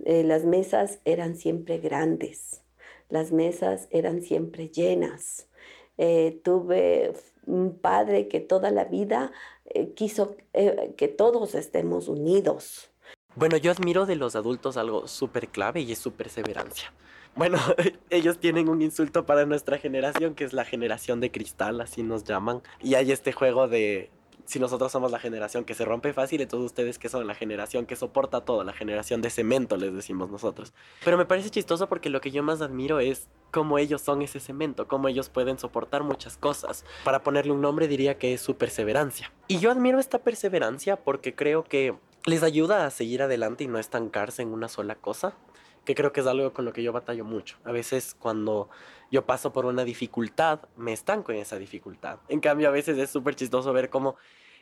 Eh, 0.06 0.24
las 0.24 0.46
mesas 0.46 1.00
eran 1.04 1.36
siempre 1.36 1.76
grandes 1.76 2.63
las 3.08 3.32
mesas 3.32 3.88
eran 3.90 4.22
siempre 4.22 4.68
llenas. 4.68 5.48
Eh, 5.96 6.40
tuve 6.42 7.12
un 7.46 7.78
padre 7.78 8.28
que 8.28 8.40
toda 8.40 8.70
la 8.70 8.84
vida 8.84 9.32
eh, 9.66 9.92
quiso 9.94 10.36
eh, 10.52 10.94
que 10.96 11.08
todos 11.08 11.54
estemos 11.54 12.08
unidos. 12.08 12.90
Bueno, 13.36 13.56
yo 13.56 13.70
admiro 13.72 14.06
de 14.06 14.16
los 14.16 14.36
adultos 14.36 14.76
algo 14.76 15.08
súper 15.08 15.48
clave 15.48 15.80
y 15.80 15.92
es 15.92 15.98
su 15.98 16.12
perseverancia. 16.12 16.92
Bueno, 17.36 17.58
ellos 18.10 18.38
tienen 18.38 18.68
un 18.68 18.82
insulto 18.82 19.26
para 19.26 19.44
nuestra 19.44 19.78
generación, 19.78 20.34
que 20.34 20.44
es 20.44 20.52
la 20.52 20.64
generación 20.64 21.20
de 21.20 21.30
cristal, 21.30 21.80
así 21.80 22.02
nos 22.02 22.24
llaman. 22.24 22.62
Y 22.80 22.94
hay 22.94 23.12
este 23.12 23.32
juego 23.32 23.68
de, 23.68 24.10
si 24.44 24.58
nosotros 24.58 24.92
somos 24.92 25.10
la 25.10 25.18
generación 25.18 25.64
que 25.64 25.74
se 25.74 25.84
rompe 25.84 26.12
fácil, 26.12 26.40
entonces 26.40 26.66
ustedes 26.66 26.98
que 26.98 27.08
son 27.08 27.26
la 27.26 27.34
generación 27.34 27.86
que 27.86 27.96
soporta 27.96 28.44
todo, 28.44 28.64
la 28.64 28.72
generación 28.72 29.22
de 29.22 29.30
cemento, 29.30 29.76
les 29.76 29.94
decimos 29.94 30.30
nosotros. 30.30 30.72
Pero 31.04 31.16
me 31.16 31.24
parece 31.24 31.50
chistoso 31.50 31.88
porque 31.88 32.10
lo 32.10 32.20
que 32.20 32.30
yo 32.30 32.42
más 32.42 32.60
admiro 32.60 33.00
es 33.00 33.28
cómo 33.50 33.78
ellos 33.78 34.02
son 34.02 34.22
ese 34.22 34.40
cemento, 34.40 34.88
cómo 34.88 35.08
ellos 35.08 35.28
pueden 35.28 35.58
soportar 35.58 36.02
muchas 36.02 36.36
cosas. 36.36 36.84
Para 37.04 37.22
ponerle 37.22 37.52
un 37.52 37.60
nombre 37.60 37.88
diría 37.88 38.18
que 38.18 38.34
es 38.34 38.40
su 38.40 38.56
perseverancia. 38.56 39.32
Y 39.48 39.58
yo 39.58 39.70
admiro 39.70 39.98
esta 39.98 40.18
perseverancia 40.18 40.96
porque 40.96 41.34
creo 41.34 41.64
que 41.64 41.94
les 42.26 42.42
ayuda 42.42 42.86
a 42.86 42.90
seguir 42.90 43.22
adelante 43.22 43.64
y 43.64 43.68
no 43.68 43.78
estancarse 43.78 44.42
en 44.42 44.48
una 44.48 44.68
sola 44.68 44.94
cosa 44.94 45.36
que 45.84 45.94
creo 45.94 46.12
que 46.12 46.20
es 46.20 46.26
algo 46.26 46.52
con 46.52 46.64
lo 46.64 46.72
que 46.72 46.82
yo 46.82 46.92
batallo 46.92 47.24
mucho. 47.24 47.58
A 47.64 47.72
veces 47.72 48.16
cuando 48.18 48.70
yo 49.14 49.24
paso 49.24 49.52
por 49.52 49.64
una 49.64 49.84
dificultad, 49.84 50.58
me 50.76 50.92
estanco 50.92 51.30
en 51.30 51.38
esa 51.38 51.56
dificultad. 51.56 52.18
En 52.28 52.40
cambio, 52.40 52.66
a 52.66 52.72
veces 52.72 52.98
es 52.98 53.10
súper 53.10 53.36
chistoso 53.36 53.72
ver 53.72 53.88
cómo 53.88 54.16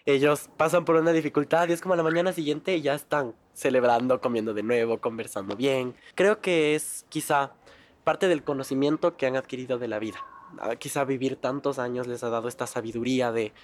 ellos 0.05 0.51
pasan 0.59 0.85
por 0.85 0.97
una 0.97 1.13
dificultad 1.13 1.67
y 1.69 1.73
es 1.73 1.81
como 1.81 1.95
a 1.95 1.97
la 1.97 2.03
mañana 2.03 2.35
siguiente 2.35 2.79
ya 2.83 2.93
están 2.93 3.35
celebrando, 3.55 4.21
comiendo 4.21 4.53
de 4.53 4.63
nuevo, 4.63 5.01
conversando 5.01 5.57
bien. 5.57 5.95
Creo 6.15 6.43
que 6.43 6.75
es 6.75 7.07
quizá 7.09 7.53
parte 8.05 8.29
del 8.29 8.45
conocimiento 8.45 9.17
que 9.17 9.25
han 9.25 9.37
adquirido 9.37 9.79
de 9.79 9.89
la 9.89 9.99
vida. 9.99 10.19
Ah, 10.59 10.77
quizá 10.77 11.05
vivir 11.05 11.37
tantos 11.37 11.79
años 11.79 12.07
les 12.07 12.23
ha 12.23 12.29
dado 12.29 12.49
esta 12.49 12.67
sabiduría 12.67 13.33
de 13.33 13.55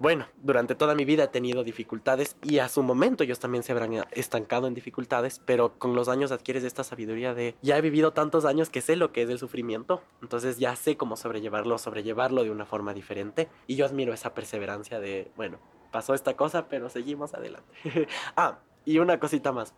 bueno, 0.00 0.26
durante 0.42 0.74
toda 0.74 0.94
mi 0.94 1.04
vida 1.04 1.24
he 1.24 1.28
tenido 1.28 1.64
dificultades 1.64 2.36
y 2.42 2.58
a 2.58 2.68
su 2.68 2.82
momento 2.82 3.24
ellos 3.24 3.40
también 3.40 3.62
se 3.62 3.72
habrán 3.72 4.04
estancado 4.12 4.66
en 4.66 4.74
dificultades, 4.74 5.40
pero 5.44 5.78
con 5.78 5.94
los 5.94 6.08
años 6.08 6.32
adquieres 6.32 6.64
esta 6.64 6.84
sabiduría 6.84 7.34
de 7.34 7.56
ya 7.62 7.76
he 7.76 7.80
vivido 7.80 8.12
tantos 8.12 8.44
años 8.44 8.70
que 8.70 8.80
sé 8.80 8.96
lo 8.96 9.12
que 9.12 9.22
es 9.22 9.30
el 9.30 9.38
sufrimiento, 9.38 10.02
entonces 10.22 10.58
ya 10.58 10.76
sé 10.76 10.96
cómo 10.96 11.16
sobrellevarlo, 11.16 11.78
sobrellevarlo 11.78 12.44
de 12.44 12.50
una 12.50 12.64
forma 12.64 12.94
diferente 12.94 13.48
y 13.66 13.76
yo 13.76 13.86
admiro 13.86 14.12
esa 14.12 14.34
perseverancia 14.34 15.00
de, 15.00 15.30
bueno, 15.36 15.58
pasó 15.90 16.14
esta 16.14 16.36
cosa, 16.36 16.68
pero 16.68 16.88
seguimos 16.88 17.34
adelante. 17.34 17.72
ah, 18.36 18.58
y 18.84 18.98
una 18.98 19.18
cosita 19.18 19.52
más. 19.52 19.74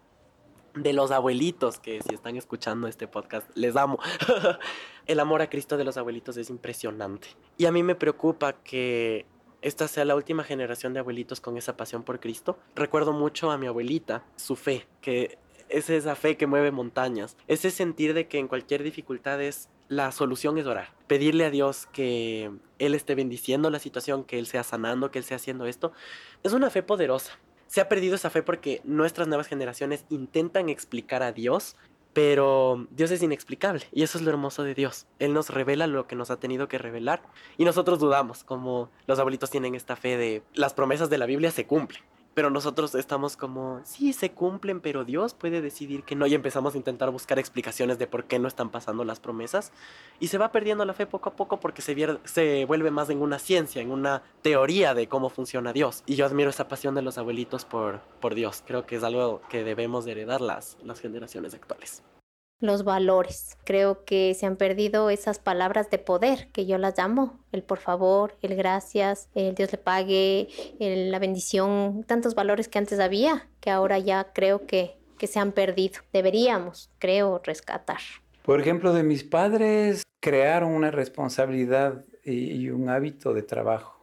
De 0.74 0.92
los 0.92 1.10
abuelitos 1.10 1.80
que 1.80 2.00
si 2.00 2.14
están 2.14 2.36
escuchando 2.36 2.86
este 2.86 3.08
podcast, 3.08 3.50
les 3.56 3.74
amo. 3.74 3.98
el 5.06 5.18
amor 5.18 5.42
a 5.42 5.50
Cristo 5.50 5.76
de 5.76 5.82
los 5.82 5.96
abuelitos 5.96 6.36
es 6.36 6.48
impresionante. 6.48 7.26
Y 7.56 7.66
a 7.66 7.72
mí 7.72 7.82
me 7.82 7.96
preocupa 7.96 8.52
que 8.52 9.26
esta 9.62 9.88
sea 9.88 10.04
la 10.04 10.16
última 10.16 10.44
generación 10.44 10.94
de 10.94 11.00
abuelitos 11.00 11.40
con 11.40 11.56
esa 11.56 11.76
pasión 11.76 12.02
por 12.02 12.20
Cristo. 12.20 12.58
Recuerdo 12.74 13.12
mucho 13.12 13.50
a 13.50 13.58
mi 13.58 13.66
abuelita, 13.66 14.24
su 14.36 14.56
fe, 14.56 14.86
que 15.00 15.38
es 15.68 15.88
esa 15.90 16.16
fe 16.16 16.36
que 16.36 16.46
mueve 16.46 16.70
montañas, 16.70 17.36
ese 17.46 17.70
sentir 17.70 18.14
de 18.14 18.26
que 18.26 18.38
en 18.38 18.48
cualquier 18.48 18.82
dificultad 18.82 19.40
es 19.40 19.68
la 19.88 20.12
solución 20.12 20.56
es 20.56 20.66
orar, 20.66 20.92
pedirle 21.08 21.44
a 21.44 21.50
Dios 21.50 21.88
que 21.92 22.50
Él 22.78 22.94
esté 22.94 23.14
bendiciendo 23.16 23.70
la 23.70 23.80
situación, 23.80 24.24
que 24.24 24.38
Él 24.38 24.46
sea 24.46 24.62
sanando, 24.62 25.10
que 25.10 25.18
Él 25.18 25.24
sea 25.24 25.36
haciendo 25.36 25.66
esto. 25.66 25.92
Es 26.44 26.52
una 26.52 26.70
fe 26.70 26.82
poderosa. 26.82 27.38
Se 27.66 27.80
ha 27.80 27.88
perdido 27.88 28.14
esa 28.14 28.30
fe 28.30 28.42
porque 28.42 28.80
nuestras 28.84 29.28
nuevas 29.28 29.46
generaciones 29.46 30.04
intentan 30.08 30.68
explicar 30.68 31.22
a 31.22 31.32
Dios 31.32 31.76
pero 32.12 32.86
Dios 32.90 33.10
es 33.10 33.22
inexplicable 33.22 33.86
y 33.92 34.02
eso 34.02 34.18
es 34.18 34.24
lo 34.24 34.30
hermoso 34.30 34.62
de 34.62 34.74
Dios. 34.74 35.06
Él 35.18 35.32
nos 35.32 35.50
revela 35.50 35.86
lo 35.86 36.06
que 36.06 36.16
nos 36.16 36.30
ha 36.30 36.38
tenido 36.38 36.68
que 36.68 36.78
revelar 36.78 37.22
y 37.56 37.64
nosotros 37.64 37.98
dudamos, 37.98 38.44
como 38.44 38.90
los 39.06 39.18
abuelitos 39.18 39.50
tienen 39.50 39.74
esta 39.74 39.96
fe 39.96 40.16
de 40.16 40.42
las 40.54 40.74
promesas 40.74 41.10
de 41.10 41.18
la 41.18 41.26
Biblia 41.26 41.50
se 41.50 41.66
cumplen. 41.66 42.02
Pero 42.40 42.48
nosotros 42.48 42.94
estamos 42.94 43.36
como, 43.36 43.82
sí, 43.84 44.14
se 44.14 44.30
cumplen, 44.30 44.80
pero 44.80 45.04
Dios 45.04 45.34
puede 45.34 45.60
decidir 45.60 46.04
que 46.04 46.16
no. 46.16 46.26
Y 46.26 46.32
empezamos 46.32 46.72
a 46.72 46.78
intentar 46.78 47.10
buscar 47.10 47.38
explicaciones 47.38 47.98
de 47.98 48.06
por 48.06 48.24
qué 48.24 48.38
no 48.38 48.48
están 48.48 48.70
pasando 48.70 49.04
las 49.04 49.20
promesas. 49.20 49.72
Y 50.20 50.28
se 50.28 50.38
va 50.38 50.50
perdiendo 50.50 50.86
la 50.86 50.94
fe 50.94 51.04
poco 51.04 51.28
a 51.28 51.36
poco 51.36 51.60
porque 51.60 51.82
se, 51.82 52.64
vuelve 52.64 52.90
más 52.90 53.10
en 53.10 53.20
una 53.20 53.38
ciencia, 53.38 53.82
en 53.82 53.90
una 53.90 54.22
teoría 54.40 54.94
de 54.94 55.06
cómo 55.06 55.28
funciona 55.28 55.74
Dios. 55.74 56.02
Y 56.06 56.14
yo 56.14 56.24
admiro 56.24 56.48
esa 56.48 56.66
pasión 56.66 56.94
de 56.94 57.02
los 57.02 57.18
abuelitos 57.18 57.66
por, 57.66 58.00
por 58.22 58.34
Dios. 58.34 58.64
Creo 58.66 58.86
que 58.86 58.96
es 58.96 59.02
algo 59.02 59.42
que 59.50 59.62
debemos 59.62 60.06
heredar 60.06 60.40
las, 60.40 60.78
las 60.82 60.98
generaciones 60.98 61.52
actuales 61.52 62.02
los 62.60 62.84
valores. 62.84 63.56
Creo 63.64 64.04
que 64.04 64.34
se 64.34 64.46
han 64.46 64.56
perdido 64.56 65.10
esas 65.10 65.38
palabras 65.38 65.90
de 65.90 65.98
poder 65.98 66.48
que 66.52 66.66
yo 66.66 66.78
las 66.78 66.96
llamo, 66.96 67.40
el 67.52 67.62
por 67.62 67.78
favor, 67.78 68.36
el 68.42 68.54
gracias, 68.54 69.28
el 69.34 69.54
Dios 69.54 69.72
le 69.72 69.78
pague, 69.78 70.48
la 70.78 71.18
bendición, 71.18 72.04
tantos 72.04 72.34
valores 72.34 72.68
que 72.68 72.78
antes 72.78 73.00
había, 73.00 73.48
que 73.60 73.70
ahora 73.70 73.98
ya 73.98 74.32
creo 74.32 74.66
que, 74.66 74.96
que 75.18 75.26
se 75.26 75.38
han 75.38 75.52
perdido. 75.52 76.00
Deberíamos, 76.12 76.90
creo, 76.98 77.40
rescatar. 77.42 78.00
Por 78.42 78.60
ejemplo, 78.60 78.92
de 78.92 79.02
mis 79.02 79.24
padres 79.24 80.04
crearon 80.20 80.72
una 80.72 80.90
responsabilidad 80.90 82.04
y 82.24 82.68
un 82.68 82.88
hábito 82.88 83.32
de 83.32 83.42
trabajo. 83.42 83.99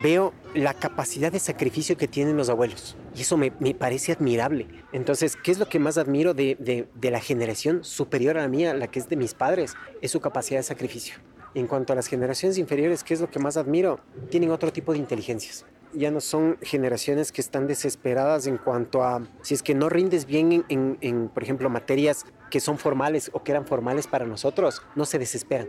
Veo 0.00 0.32
la 0.54 0.72
capacidad 0.74 1.30
de 1.30 1.38
sacrificio 1.38 1.96
que 1.96 2.08
tienen 2.08 2.36
los 2.36 2.48
abuelos. 2.48 2.96
Y 3.14 3.22
eso 3.22 3.36
me, 3.36 3.50
parece 3.50 4.12
admirable. 4.12 4.66
Entonces, 4.92 5.36
¿qué 5.36 5.52
es 5.52 5.58
lo 5.58 5.68
que 5.68 5.78
más 5.78 5.98
admiro 5.98 6.32
de, 6.32 6.88
de 6.92 7.10
la 7.10 7.20
generación 7.20 7.84
superior 7.84 8.38
a 8.38 8.42
la 8.42 8.48
mía, 8.48 8.72
la 8.74 8.88
que 8.88 8.98
es 8.98 9.08
de 9.08 9.16
mis 9.16 9.34
padres? 9.34 9.74
Es 10.00 10.10
su 10.10 10.20
capacidad 10.20 10.58
de 10.58 10.64
sacrificio. 10.64 11.16
En 11.54 11.66
cuanto 11.66 11.92
a 11.92 11.96
las 11.96 12.06
generaciones 12.06 12.58
inferiores, 12.58 13.04
¿qué 13.04 13.14
es 13.14 13.20
lo 13.20 13.30
que 13.30 13.38
más 13.38 13.56
admiro? 13.56 14.00
Tienen 14.30 14.50
otro 14.50 14.72
tipo 14.72 14.92
de 14.92 14.98
inteligencias 14.98 15.66
ya 15.92 16.10
no 16.10 16.20
son 16.20 16.56
generaciones 16.62 17.32
que 17.32 17.40
están 17.40 17.66
desesperadas 17.66 18.46
en 18.46 18.58
cuanto 18.58 19.02
a 19.02 19.22
si 19.42 19.54
es 19.54 19.62
que 19.64 19.74
no 19.74 19.88
rindes 19.88 20.24
bien 20.24 20.64
en, 20.68 21.28
por 21.28 21.42
ejemplo, 21.42 21.68
materias 21.68 22.26
que 22.48 22.60
son 22.60 22.78
formales 22.78 23.30
o 23.32 23.42
que 23.42 23.52
eran 23.52 23.66
formales 23.66 24.06
para 24.06 24.24
nosotros, 24.24 24.82
no 24.94 25.04
se 25.04 25.18
desesperan 25.18 25.68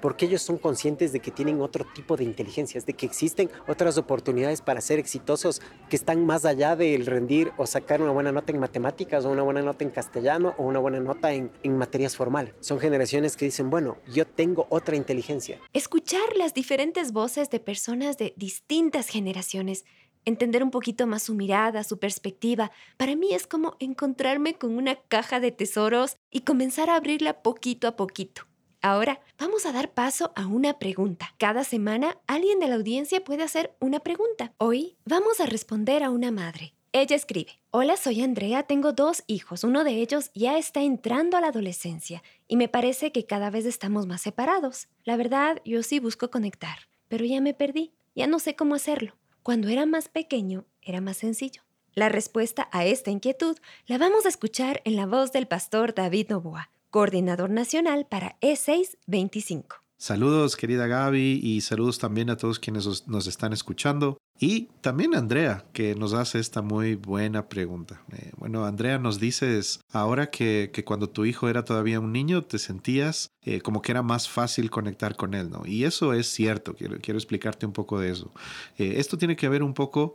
porque 0.00 0.26
ellos 0.26 0.42
son 0.42 0.58
conscientes 0.58 1.12
de 1.12 1.20
que 1.20 1.30
tienen 1.30 1.60
otro 1.60 1.84
tipo 1.94 2.16
de 2.16 2.24
inteligencias, 2.24 2.86
de 2.86 2.92
que 2.92 3.06
existen 3.06 3.50
otras 3.66 3.98
oportunidades 3.98 4.62
para 4.62 4.80
ser 4.80 4.98
exitosos 4.98 5.60
que 5.88 5.96
están 5.96 6.26
más 6.26 6.44
allá 6.44 6.76
del 6.76 7.06
rendir 7.06 7.52
o 7.56 7.66
sacar 7.66 8.02
una 8.02 8.12
buena 8.12 8.32
nota 8.32 8.52
en 8.52 8.60
matemáticas 8.60 9.24
o 9.24 9.30
una 9.30 9.42
buena 9.42 9.62
nota 9.62 9.84
en 9.84 9.90
castellano 9.90 10.54
o 10.58 10.64
una 10.64 10.78
buena 10.78 11.00
nota 11.00 11.32
en, 11.32 11.50
en 11.62 11.76
materias 11.76 12.16
formales. 12.16 12.54
Son 12.60 12.78
generaciones 12.78 13.36
que 13.36 13.44
dicen, 13.44 13.70
bueno, 13.70 13.98
yo 14.12 14.26
tengo 14.26 14.66
otra 14.70 14.96
inteligencia. 14.96 15.60
Escuchar 15.72 16.36
las 16.36 16.54
diferentes 16.54 17.12
voces 17.12 17.50
de 17.50 17.60
personas 17.60 18.18
de 18.18 18.34
distintas 18.36 19.08
generaciones 19.08 19.84
entender 20.24 20.62
un 20.62 20.70
poquito 20.70 21.06
más 21.06 21.22
su 21.22 21.34
mirada, 21.34 21.84
su 21.84 21.98
perspectiva, 21.98 22.70
para 22.96 23.16
mí 23.16 23.32
es 23.32 23.46
como 23.46 23.76
encontrarme 23.80 24.54
con 24.54 24.76
una 24.76 24.96
caja 24.96 25.40
de 25.40 25.52
tesoros 25.52 26.16
y 26.30 26.40
comenzar 26.40 26.90
a 26.90 26.96
abrirla 26.96 27.42
poquito 27.42 27.88
a 27.88 27.96
poquito. 27.96 28.47
Ahora 28.80 29.20
vamos 29.38 29.66
a 29.66 29.72
dar 29.72 29.90
paso 29.92 30.32
a 30.36 30.46
una 30.46 30.78
pregunta. 30.78 31.34
Cada 31.36 31.64
semana 31.64 32.16
alguien 32.28 32.60
de 32.60 32.68
la 32.68 32.76
audiencia 32.76 33.24
puede 33.24 33.42
hacer 33.42 33.74
una 33.80 33.98
pregunta. 33.98 34.52
Hoy 34.56 34.96
vamos 35.04 35.40
a 35.40 35.46
responder 35.46 36.04
a 36.04 36.10
una 36.10 36.30
madre. 36.30 36.74
Ella 36.92 37.16
escribe, 37.16 37.58
Hola, 37.72 37.96
soy 37.96 38.22
Andrea, 38.22 38.62
tengo 38.62 38.92
dos 38.92 39.24
hijos, 39.26 39.64
uno 39.64 39.82
de 39.82 39.94
ellos 39.94 40.30
ya 40.32 40.56
está 40.56 40.80
entrando 40.80 41.36
a 41.36 41.40
la 41.40 41.48
adolescencia 41.48 42.22
y 42.46 42.56
me 42.56 42.68
parece 42.68 43.10
que 43.10 43.26
cada 43.26 43.50
vez 43.50 43.66
estamos 43.66 44.06
más 44.06 44.22
separados. 44.22 44.86
La 45.02 45.16
verdad, 45.16 45.60
yo 45.64 45.82
sí 45.82 45.98
busco 45.98 46.30
conectar, 46.30 46.78
pero 47.08 47.24
ya 47.24 47.40
me 47.40 47.54
perdí, 47.54 47.92
ya 48.14 48.28
no 48.28 48.38
sé 48.38 48.54
cómo 48.54 48.76
hacerlo. 48.76 49.16
Cuando 49.42 49.68
era 49.68 49.86
más 49.86 50.08
pequeño, 50.08 50.66
era 50.82 51.00
más 51.00 51.16
sencillo. 51.16 51.62
La 51.94 52.08
respuesta 52.08 52.68
a 52.70 52.86
esta 52.86 53.10
inquietud 53.10 53.58
la 53.86 53.98
vamos 53.98 54.24
a 54.24 54.28
escuchar 54.28 54.82
en 54.84 54.94
la 54.94 55.06
voz 55.06 55.32
del 55.32 55.48
pastor 55.48 55.94
David 55.94 56.28
Novoa 56.30 56.70
coordinador 56.90 57.50
nacional 57.50 58.06
para 58.08 58.38
E625. 58.40 59.76
Saludos 60.00 60.56
querida 60.56 60.86
Gaby 60.86 61.40
y 61.42 61.60
saludos 61.60 61.98
también 61.98 62.30
a 62.30 62.36
todos 62.36 62.60
quienes 62.60 63.08
nos 63.08 63.26
están 63.26 63.52
escuchando. 63.52 64.18
Y 64.40 64.68
también 64.82 65.16
Andrea, 65.16 65.64
que 65.72 65.96
nos 65.96 66.14
hace 66.14 66.38
esta 66.38 66.62
muy 66.62 66.94
buena 66.94 67.48
pregunta. 67.48 68.02
Eh, 68.12 68.30
bueno, 68.36 68.64
Andrea 68.64 68.98
nos 68.98 69.18
dices, 69.18 69.80
ahora 69.90 70.30
que, 70.30 70.70
que, 70.72 70.84
cuando 70.84 71.10
tu 71.10 71.24
hijo 71.24 71.48
era 71.48 71.64
todavía 71.64 71.98
un 71.98 72.12
niño, 72.12 72.44
te 72.44 72.58
sentías 72.58 73.32
eh, 73.42 73.60
como 73.60 73.82
que 73.82 73.92
era 73.92 74.02
más 74.02 74.28
fácil 74.28 74.70
conectar 74.70 75.16
con 75.16 75.34
él, 75.34 75.50
¿no? 75.50 75.62
Y 75.66 75.84
eso 75.84 76.12
es 76.12 76.28
cierto, 76.28 76.74
quiero, 76.74 76.98
quiero 77.00 77.18
explicarte 77.18 77.66
un 77.66 77.72
poco 77.72 77.98
de 77.98 78.10
eso. 78.10 78.32
Eh, 78.76 78.94
esto 78.98 79.18
tiene 79.18 79.36
que 79.36 79.48
ver 79.48 79.62
un 79.62 79.74
poco 79.74 80.14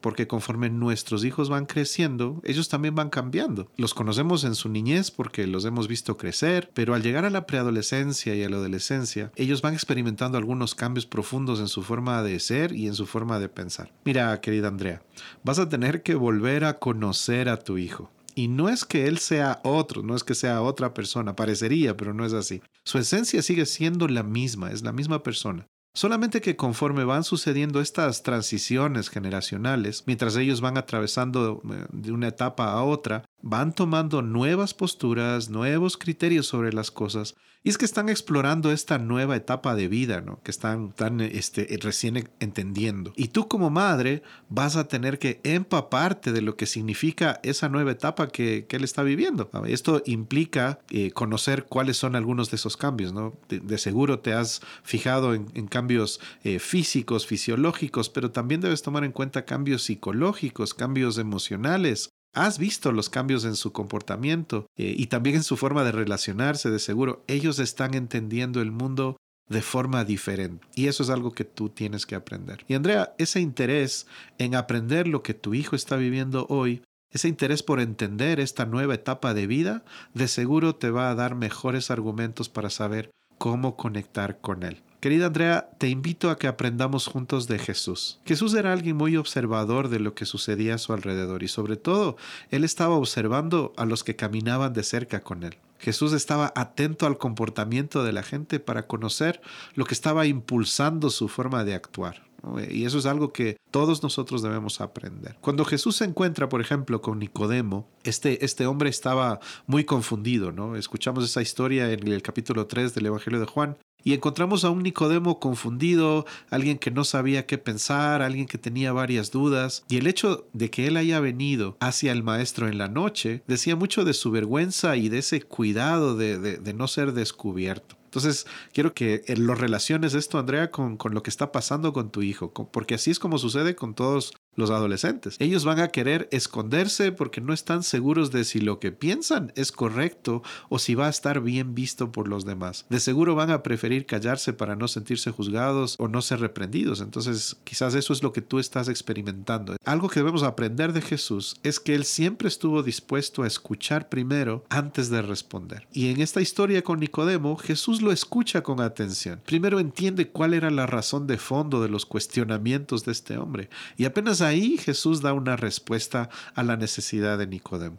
porque 0.00 0.28
conforme 0.28 0.70
nuestros 0.70 1.24
hijos 1.24 1.48
van 1.48 1.66
creciendo, 1.66 2.40
ellos 2.44 2.68
también 2.68 2.94
van 2.94 3.10
cambiando. 3.10 3.68
Los 3.76 3.94
conocemos 3.94 4.44
en 4.44 4.54
su 4.54 4.68
niñez 4.68 5.10
porque 5.10 5.44
los 5.48 5.64
hemos 5.64 5.88
visto 5.88 6.16
crecer, 6.16 6.70
pero 6.72 6.94
al 6.94 7.02
llegar 7.02 7.24
a 7.24 7.30
la 7.30 7.46
preadolescencia 7.46 8.36
y 8.36 8.44
a 8.44 8.48
la 8.48 8.58
adolescencia, 8.58 9.32
ellos 9.34 9.62
van 9.62 9.74
experimentando 9.74 10.38
algunos 10.38 10.76
cambios 10.76 11.06
profundos 11.06 11.58
en 11.58 11.66
su 11.66 11.82
forma 11.82 12.22
de 12.22 12.38
ser 12.38 12.72
y 12.76 12.86
en 12.86 12.94
su 12.94 13.06
forma 13.06 13.40
de 13.40 13.45
pensar. 13.48 13.92
Mira, 14.04 14.40
querida 14.40 14.68
Andrea, 14.68 15.02
vas 15.42 15.58
a 15.58 15.68
tener 15.68 16.02
que 16.02 16.14
volver 16.14 16.64
a 16.64 16.78
conocer 16.78 17.48
a 17.48 17.58
tu 17.58 17.78
hijo. 17.78 18.10
Y 18.34 18.48
no 18.48 18.68
es 18.68 18.84
que 18.84 19.06
él 19.06 19.16
sea 19.18 19.60
otro, 19.64 20.02
no 20.02 20.14
es 20.14 20.22
que 20.22 20.34
sea 20.34 20.60
otra 20.60 20.92
persona, 20.92 21.34
parecería, 21.34 21.96
pero 21.96 22.12
no 22.12 22.26
es 22.26 22.34
así. 22.34 22.60
Su 22.84 22.98
esencia 22.98 23.40
sigue 23.42 23.64
siendo 23.64 24.08
la 24.08 24.22
misma, 24.22 24.70
es 24.70 24.82
la 24.82 24.92
misma 24.92 25.22
persona. 25.22 25.66
Solamente 25.96 26.42
que 26.42 26.56
conforme 26.56 27.04
van 27.04 27.24
sucediendo 27.24 27.80
estas 27.80 28.22
transiciones 28.22 29.08
generacionales, 29.08 30.04
mientras 30.06 30.36
ellos 30.36 30.60
van 30.60 30.76
atravesando 30.76 31.62
eh, 31.64 31.86
de 31.90 32.12
una 32.12 32.28
etapa 32.28 32.72
a 32.72 32.82
otra, 32.82 33.24
van 33.42 33.74
tomando 33.74 34.22
nuevas 34.22 34.74
posturas, 34.74 35.50
nuevos 35.50 35.96
criterios 35.96 36.46
sobre 36.46 36.72
las 36.72 36.90
cosas 36.90 37.36
y 37.66 37.68
es 37.68 37.78
que 37.78 37.84
están 37.84 38.08
explorando 38.08 38.70
esta 38.70 38.96
nueva 38.98 39.34
etapa 39.34 39.74
de 39.74 39.88
vida, 39.88 40.20
¿no? 40.20 40.40
Que 40.44 40.52
están, 40.52 40.92
tan 40.92 41.20
este, 41.20 41.66
recién 41.82 42.28
entendiendo. 42.38 43.12
Y 43.16 43.26
tú 43.26 43.48
como 43.48 43.70
madre 43.70 44.22
vas 44.48 44.76
a 44.76 44.86
tener 44.86 45.18
que 45.18 45.40
empaparte 45.42 46.30
de 46.30 46.42
lo 46.42 46.54
que 46.56 46.66
significa 46.66 47.40
esa 47.42 47.68
nueva 47.68 47.90
etapa 47.90 48.28
que, 48.28 48.68
él 48.70 48.84
está 48.84 49.02
viviendo. 49.02 49.50
Esto 49.66 50.00
implica 50.06 50.78
eh, 50.90 51.10
conocer 51.10 51.64
cuáles 51.64 51.96
son 51.96 52.14
algunos 52.14 52.52
de 52.52 52.56
esos 52.56 52.76
cambios. 52.76 53.12
De, 53.48 53.78
seguro 53.78 54.20
te 54.20 54.32
has 54.32 54.62
fijado 54.84 55.34
en, 55.34 55.66
cambios 55.66 56.20
eh, 56.44 56.60
físicos, 56.60 57.26
fisiológicos, 57.26 58.10
pero 58.10 58.30
también 58.30 58.60
debes 58.60 58.82
tomar 58.82 59.02
en 59.02 59.10
cuenta 59.10 59.44
cambios 59.44 59.82
psicológicos, 59.82 60.72
cambios 60.72 61.18
emocionales, 61.18 62.10
Has 62.36 62.58
visto 62.58 62.92
los 62.92 63.08
cambios 63.08 63.46
en 63.46 63.56
su 63.56 63.72
comportamiento 63.72 64.66
eh, 64.76 64.94
y 64.94 65.06
también 65.06 65.36
en 65.36 65.42
su 65.42 65.56
forma 65.56 65.84
de 65.84 65.92
relacionarse, 65.92 66.68
de 66.68 66.78
seguro. 66.78 67.24
Ellos 67.28 67.58
están 67.58 67.94
entendiendo 67.94 68.60
el 68.60 68.72
mundo 68.72 69.16
de 69.48 69.62
forma 69.62 70.04
diferente. 70.04 70.66
Y 70.74 70.88
eso 70.88 71.02
es 71.02 71.08
algo 71.08 71.32
que 71.32 71.46
tú 71.46 71.70
tienes 71.70 72.04
que 72.04 72.14
aprender. 72.14 72.62
Y 72.68 72.74
Andrea, 72.74 73.14
ese 73.16 73.40
interés 73.40 74.06
en 74.36 74.54
aprender 74.54 75.08
lo 75.08 75.22
que 75.22 75.32
tu 75.32 75.54
hijo 75.54 75.76
está 75.76 75.96
viviendo 75.96 76.46
hoy, 76.50 76.82
ese 77.10 77.28
interés 77.28 77.62
por 77.62 77.80
entender 77.80 78.38
esta 78.38 78.66
nueva 78.66 78.96
etapa 78.96 79.32
de 79.32 79.46
vida, 79.46 79.82
de 80.12 80.28
seguro 80.28 80.74
te 80.74 80.90
va 80.90 81.08
a 81.08 81.14
dar 81.14 81.36
mejores 81.36 81.90
argumentos 81.90 82.50
para 82.50 82.68
saber 82.68 83.10
cómo 83.38 83.76
conectar 83.76 84.42
con 84.42 84.62
él. 84.62 84.82
Querida 85.06 85.26
Andrea, 85.26 85.70
te 85.78 85.88
invito 85.88 86.30
a 86.30 86.36
que 86.36 86.48
aprendamos 86.48 87.06
juntos 87.06 87.46
de 87.46 87.60
Jesús. 87.60 88.18
Jesús 88.24 88.54
era 88.54 88.72
alguien 88.72 88.96
muy 88.96 89.16
observador 89.16 89.88
de 89.88 90.00
lo 90.00 90.16
que 90.16 90.26
sucedía 90.26 90.74
a 90.74 90.78
su 90.78 90.92
alrededor 90.92 91.44
y 91.44 91.46
sobre 91.46 91.76
todo, 91.76 92.16
él 92.50 92.64
estaba 92.64 92.96
observando 92.96 93.72
a 93.76 93.84
los 93.84 94.02
que 94.02 94.16
caminaban 94.16 94.72
de 94.72 94.82
cerca 94.82 95.20
con 95.20 95.44
él. 95.44 95.58
Jesús 95.78 96.12
estaba 96.12 96.52
atento 96.56 97.06
al 97.06 97.18
comportamiento 97.18 98.02
de 98.02 98.12
la 98.12 98.24
gente 98.24 98.58
para 98.58 98.88
conocer 98.88 99.40
lo 99.76 99.84
que 99.84 99.94
estaba 99.94 100.26
impulsando 100.26 101.08
su 101.10 101.28
forma 101.28 101.62
de 101.62 101.76
actuar. 101.76 102.24
Y 102.68 102.84
eso 102.84 102.98
es 102.98 103.06
algo 103.06 103.32
que 103.32 103.58
todos 103.70 104.02
nosotros 104.02 104.42
debemos 104.42 104.80
aprender. 104.80 105.36
Cuando 105.40 105.64
Jesús 105.64 105.94
se 105.94 106.04
encuentra, 106.04 106.48
por 106.48 106.60
ejemplo, 106.60 107.00
con 107.00 107.20
Nicodemo, 107.20 107.88
este, 108.02 108.44
este 108.44 108.66
hombre 108.66 108.90
estaba 108.90 109.38
muy 109.68 109.84
confundido, 109.84 110.50
¿no? 110.50 110.74
Escuchamos 110.74 111.24
esa 111.24 111.42
historia 111.42 111.92
en 111.92 112.08
el 112.08 112.22
capítulo 112.22 112.66
3 112.66 112.92
del 112.92 113.06
Evangelio 113.06 113.38
de 113.38 113.46
Juan, 113.46 113.76
y 114.06 114.14
encontramos 114.14 114.62
a 114.62 114.70
un 114.70 114.84
Nicodemo 114.84 115.40
confundido, 115.40 116.26
alguien 116.48 116.78
que 116.78 116.92
no 116.92 117.02
sabía 117.02 117.44
qué 117.44 117.58
pensar, 117.58 118.22
alguien 118.22 118.46
que 118.46 118.56
tenía 118.56 118.92
varias 118.92 119.32
dudas, 119.32 119.84
y 119.88 119.96
el 119.96 120.06
hecho 120.06 120.46
de 120.52 120.70
que 120.70 120.86
él 120.86 120.96
haya 120.96 121.18
venido 121.18 121.76
hacia 121.80 122.12
el 122.12 122.22
maestro 122.22 122.68
en 122.68 122.78
la 122.78 122.86
noche 122.86 123.42
decía 123.48 123.74
mucho 123.74 124.04
de 124.04 124.14
su 124.14 124.30
vergüenza 124.30 124.96
y 124.96 125.08
de 125.08 125.18
ese 125.18 125.42
cuidado 125.42 126.16
de, 126.16 126.38
de 126.38 126.72
no 126.72 126.86
ser 126.86 127.14
descubierto. 127.14 127.96
Entonces, 128.16 128.46
quiero 128.72 128.94
que 128.94 129.24
eh, 129.26 129.36
lo 129.36 129.54
relaciones 129.54 130.14
esto, 130.14 130.38
Andrea, 130.38 130.70
con, 130.70 130.96
con, 130.96 131.12
lo 131.12 131.22
que 131.22 131.28
está 131.28 131.52
pasando 131.52 131.92
con 131.92 132.10
tu 132.10 132.22
hijo, 132.22 132.50
porque 132.50 132.94
así 132.94 133.10
es 133.10 133.18
como 133.18 133.36
sucede 133.36 133.76
con 133.76 133.94
todos 133.94 134.32
los 134.56 134.70
adolescentes. 134.70 135.36
Ellos 135.38 135.64
van 135.64 135.80
a 135.80 135.88
querer 135.88 136.28
esconderse 136.32 137.12
porque 137.12 137.40
no 137.40 137.52
están 137.52 137.82
seguros 137.82 138.30
de 138.30 138.44
si 138.44 138.60
lo 138.60 138.80
que 138.80 138.92
piensan 138.92 139.52
es 139.54 139.70
correcto 139.70 140.42
o 140.68 140.78
si 140.78 140.94
va 140.94 141.06
a 141.06 141.10
estar 141.10 141.40
bien 141.40 141.74
visto 141.74 142.10
por 142.10 142.28
los 142.28 142.44
demás. 142.44 142.86
De 142.88 143.00
seguro 143.00 143.34
van 143.34 143.50
a 143.50 143.62
preferir 143.62 144.06
callarse 144.06 144.52
para 144.52 144.76
no 144.76 144.88
sentirse 144.88 145.30
juzgados 145.30 145.96
o 145.98 146.08
no 146.08 146.22
ser 146.22 146.40
reprendidos. 146.40 147.00
Entonces 147.00 147.56
quizás 147.64 147.94
eso 147.94 148.12
es 148.12 148.22
lo 148.22 148.32
que 148.32 148.42
tú 148.42 148.58
estás 148.58 148.88
experimentando. 148.88 149.76
Algo 149.84 150.08
que 150.08 150.20
debemos 150.20 150.42
aprender 150.42 150.92
de 150.92 151.02
Jesús 151.02 151.56
es 151.62 151.78
que 151.78 151.94
Él 151.94 152.04
siempre 152.04 152.48
estuvo 152.48 152.82
dispuesto 152.82 153.42
a 153.42 153.46
escuchar 153.46 154.08
primero 154.08 154.64
antes 154.68 155.10
de 155.10 155.22
responder. 155.22 155.86
Y 155.92 156.10
en 156.10 156.20
esta 156.20 156.40
historia 156.40 156.82
con 156.82 157.00
Nicodemo, 157.00 157.56
Jesús 157.56 158.02
lo 158.02 158.12
escucha 158.12 158.62
con 158.62 158.80
atención. 158.80 159.40
Primero 159.44 159.80
entiende 159.80 160.28
cuál 160.28 160.54
era 160.54 160.70
la 160.70 160.86
razón 160.86 161.26
de 161.26 161.38
fondo 161.38 161.82
de 161.82 161.88
los 161.88 162.06
cuestionamientos 162.06 163.04
de 163.04 163.12
este 163.12 163.38
hombre. 163.38 163.68
Y 163.96 164.04
apenas 164.04 164.40
ahí 164.46 164.78
Jesús 164.78 165.22
da 165.22 165.32
una 165.32 165.56
respuesta 165.56 166.28
a 166.54 166.62
la 166.62 166.76
necesidad 166.76 167.38
de 167.38 167.46
Nicodemo. 167.46 167.98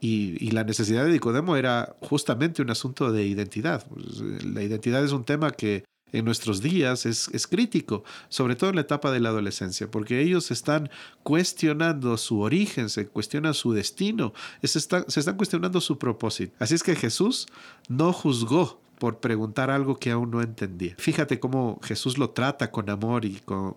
Y, 0.00 0.50
la 0.50 0.64
necesidad 0.64 1.04
de 1.04 1.12
Nicodemo 1.12 1.56
era 1.56 1.96
justamente 2.00 2.62
un 2.62 2.70
asunto 2.70 3.10
de 3.10 3.26
identidad. 3.26 3.84
La 4.44 4.62
identidad 4.62 5.04
es 5.04 5.12
un 5.12 5.24
tema 5.24 5.50
que 5.50 5.84
en 6.12 6.24
nuestros 6.24 6.62
días 6.62 7.04
es, 7.04 7.28
es, 7.34 7.46
crítico, 7.46 8.04
sobre 8.28 8.56
todo 8.56 8.70
en 8.70 8.76
la 8.76 8.82
etapa 8.82 9.10
de 9.10 9.20
la 9.20 9.28
adolescencia, 9.28 9.90
porque 9.90 10.20
ellos 10.20 10.50
están 10.50 10.88
cuestionando 11.22 12.16
su 12.16 12.40
origen, 12.40 12.88
se 12.88 13.08
cuestionan 13.08 13.54
su 13.54 13.72
destino, 13.72 14.32
se 14.62 14.78
están, 14.78 15.04
se 15.08 15.20
están 15.20 15.36
cuestionando 15.36 15.80
su 15.80 15.98
propósito. 15.98 16.54
Así 16.60 16.74
es 16.74 16.82
que 16.82 16.96
Jesús 16.96 17.46
no 17.88 18.12
juzgó 18.12 18.80
por 18.98 19.20
preguntar 19.20 19.70
algo 19.70 19.96
que 19.96 20.10
aún 20.10 20.30
no 20.30 20.42
entendía. 20.42 20.94
Fíjate 20.98 21.40
cómo 21.40 21.78
Jesús 21.82 22.18
lo 22.18 22.30
trata 22.30 22.70
con 22.70 22.90
amor 22.90 23.24
y 23.24 23.40
con, 23.44 23.76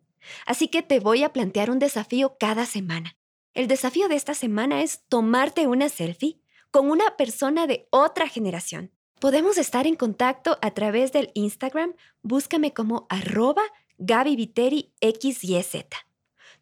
Así 0.48 0.70
que 0.70 0.82
te 0.82 1.00
voy 1.00 1.22
a 1.24 1.34
plantear 1.34 1.70
un 1.70 1.78
desafío 1.78 2.36
cada 2.40 2.66
semana. 2.66 3.16
El 3.54 3.68
desafío 3.68 4.08
de 4.08 4.16
esta 4.16 4.34
semana 4.34 4.82
es 4.82 5.04
tomarte 5.10 5.68
una 5.68 5.90
selfie 5.90 6.40
con 6.72 6.90
una 6.90 7.18
persona 7.18 7.68
de 7.68 7.86
otra 7.90 8.30
generación. 8.30 8.92
Podemos 9.20 9.58
estar 9.58 9.86
en 9.88 9.98
contacto 9.98 10.58
a 10.62 10.72
través 10.72 11.12
del 11.12 11.32
Instagram. 11.34 11.96
Búscame 12.22 12.74
como 12.74 13.08
arroba 13.10 13.64
Gaby 13.98 14.54
XYZ. 15.02 15.86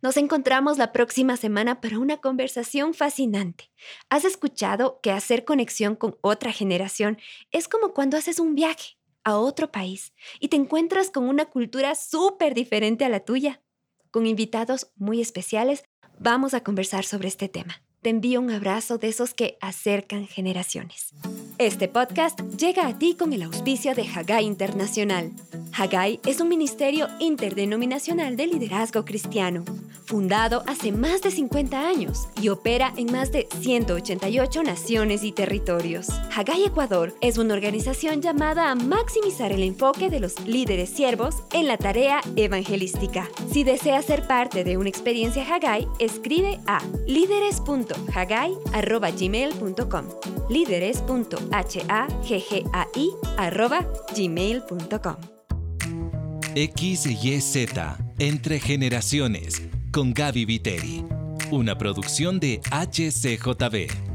Nos 0.01 0.17
encontramos 0.17 0.79
la 0.79 0.91
próxima 0.91 1.37
semana 1.37 1.79
para 1.79 1.99
una 1.99 2.17
conversación 2.17 2.95
fascinante. 2.95 3.69
¿Has 4.09 4.25
escuchado 4.25 4.99
que 5.03 5.11
hacer 5.11 5.45
conexión 5.45 5.95
con 5.95 6.17
otra 6.21 6.51
generación 6.51 7.19
es 7.51 7.67
como 7.67 7.93
cuando 7.93 8.17
haces 8.17 8.39
un 8.39 8.55
viaje 8.55 8.97
a 9.23 9.37
otro 9.37 9.71
país 9.71 10.13
y 10.39 10.47
te 10.47 10.55
encuentras 10.55 11.11
con 11.11 11.29
una 11.29 11.45
cultura 11.45 11.93
súper 11.93 12.55
diferente 12.55 13.05
a 13.05 13.09
la 13.09 13.19
tuya? 13.19 13.61
Con 14.09 14.25
invitados 14.25 14.91
muy 14.95 15.21
especiales 15.21 15.83
vamos 16.19 16.53
a 16.53 16.61
conversar 16.61 17.05
sobre 17.05 17.27
este 17.27 17.47
tema. 17.47 17.81
Te 18.01 18.09
envío 18.09 18.39
un 18.39 18.49
abrazo 18.49 18.97
de 18.97 19.09
esos 19.09 19.33
que 19.33 19.57
acercan 19.59 20.27
generaciones. 20.27 21.13
Este 21.57 21.89
podcast 21.89 22.39
llega 22.57 22.87
a 22.87 22.97
ti 22.97 23.15
con 23.17 23.33
el 23.33 23.43
auspicio 23.43 23.93
de 23.93 24.07
Hagai 24.07 24.45
Internacional. 24.45 25.31
Hagai 25.73 26.21
es 26.25 26.39
un 26.39 26.47
ministerio 26.47 27.07
interdenominacional 27.19 28.37
de 28.37 28.47
liderazgo 28.47 29.03
cristiano, 29.03 29.65
fundado 30.09 30.63
hace 30.67 30.91
más 30.91 31.21
de 31.21 31.31
50 31.31 31.87
años 31.87 32.27
y 32.41 32.49
opera 32.49 32.91
en 32.97 33.09
más 33.11 33.31
de 33.31 33.47
188 33.61 34.63
naciones 34.63 35.23
y 35.23 35.31
territorios. 35.31 36.07
Hagai 36.35 36.65
Ecuador 36.65 37.15
es 37.21 37.37
una 37.37 37.53
organización 37.53 38.21
llamada 38.21 38.71
a 38.71 38.75
maximizar 38.75 39.51
el 39.51 39.61
enfoque 39.63 40.09
de 40.09 40.19
los 40.19 40.39
líderes 40.45 40.89
siervos 40.89 41.35
en 41.53 41.67
la 41.67 41.77
tarea 41.77 42.21
evangelística. 42.35 43.29
Si 43.51 43.63
deseas 43.63 44.05
ser 44.05 44.25
parte 44.27 44.63
de 44.63 44.77
una 44.77 44.89
experiencia 44.89 45.45
Hagai, 45.45 45.87
escribe 45.99 46.59
a 46.65 46.81
líderes.hagai.gmail.com 47.05 50.05
líderes.hagai 50.49 51.69
h-a-g-g-a-i, 51.69 53.11
X 56.55 57.05
y 57.05 57.41
Z, 57.41 57.97
Entre 58.17 58.59
Generaciones, 58.59 59.61
con 59.91 60.13
Gaby 60.13 60.45
Viteri. 60.45 61.05
Una 61.51 61.77
producción 61.77 62.39
de 62.39 62.61
HCJB. 62.71 64.08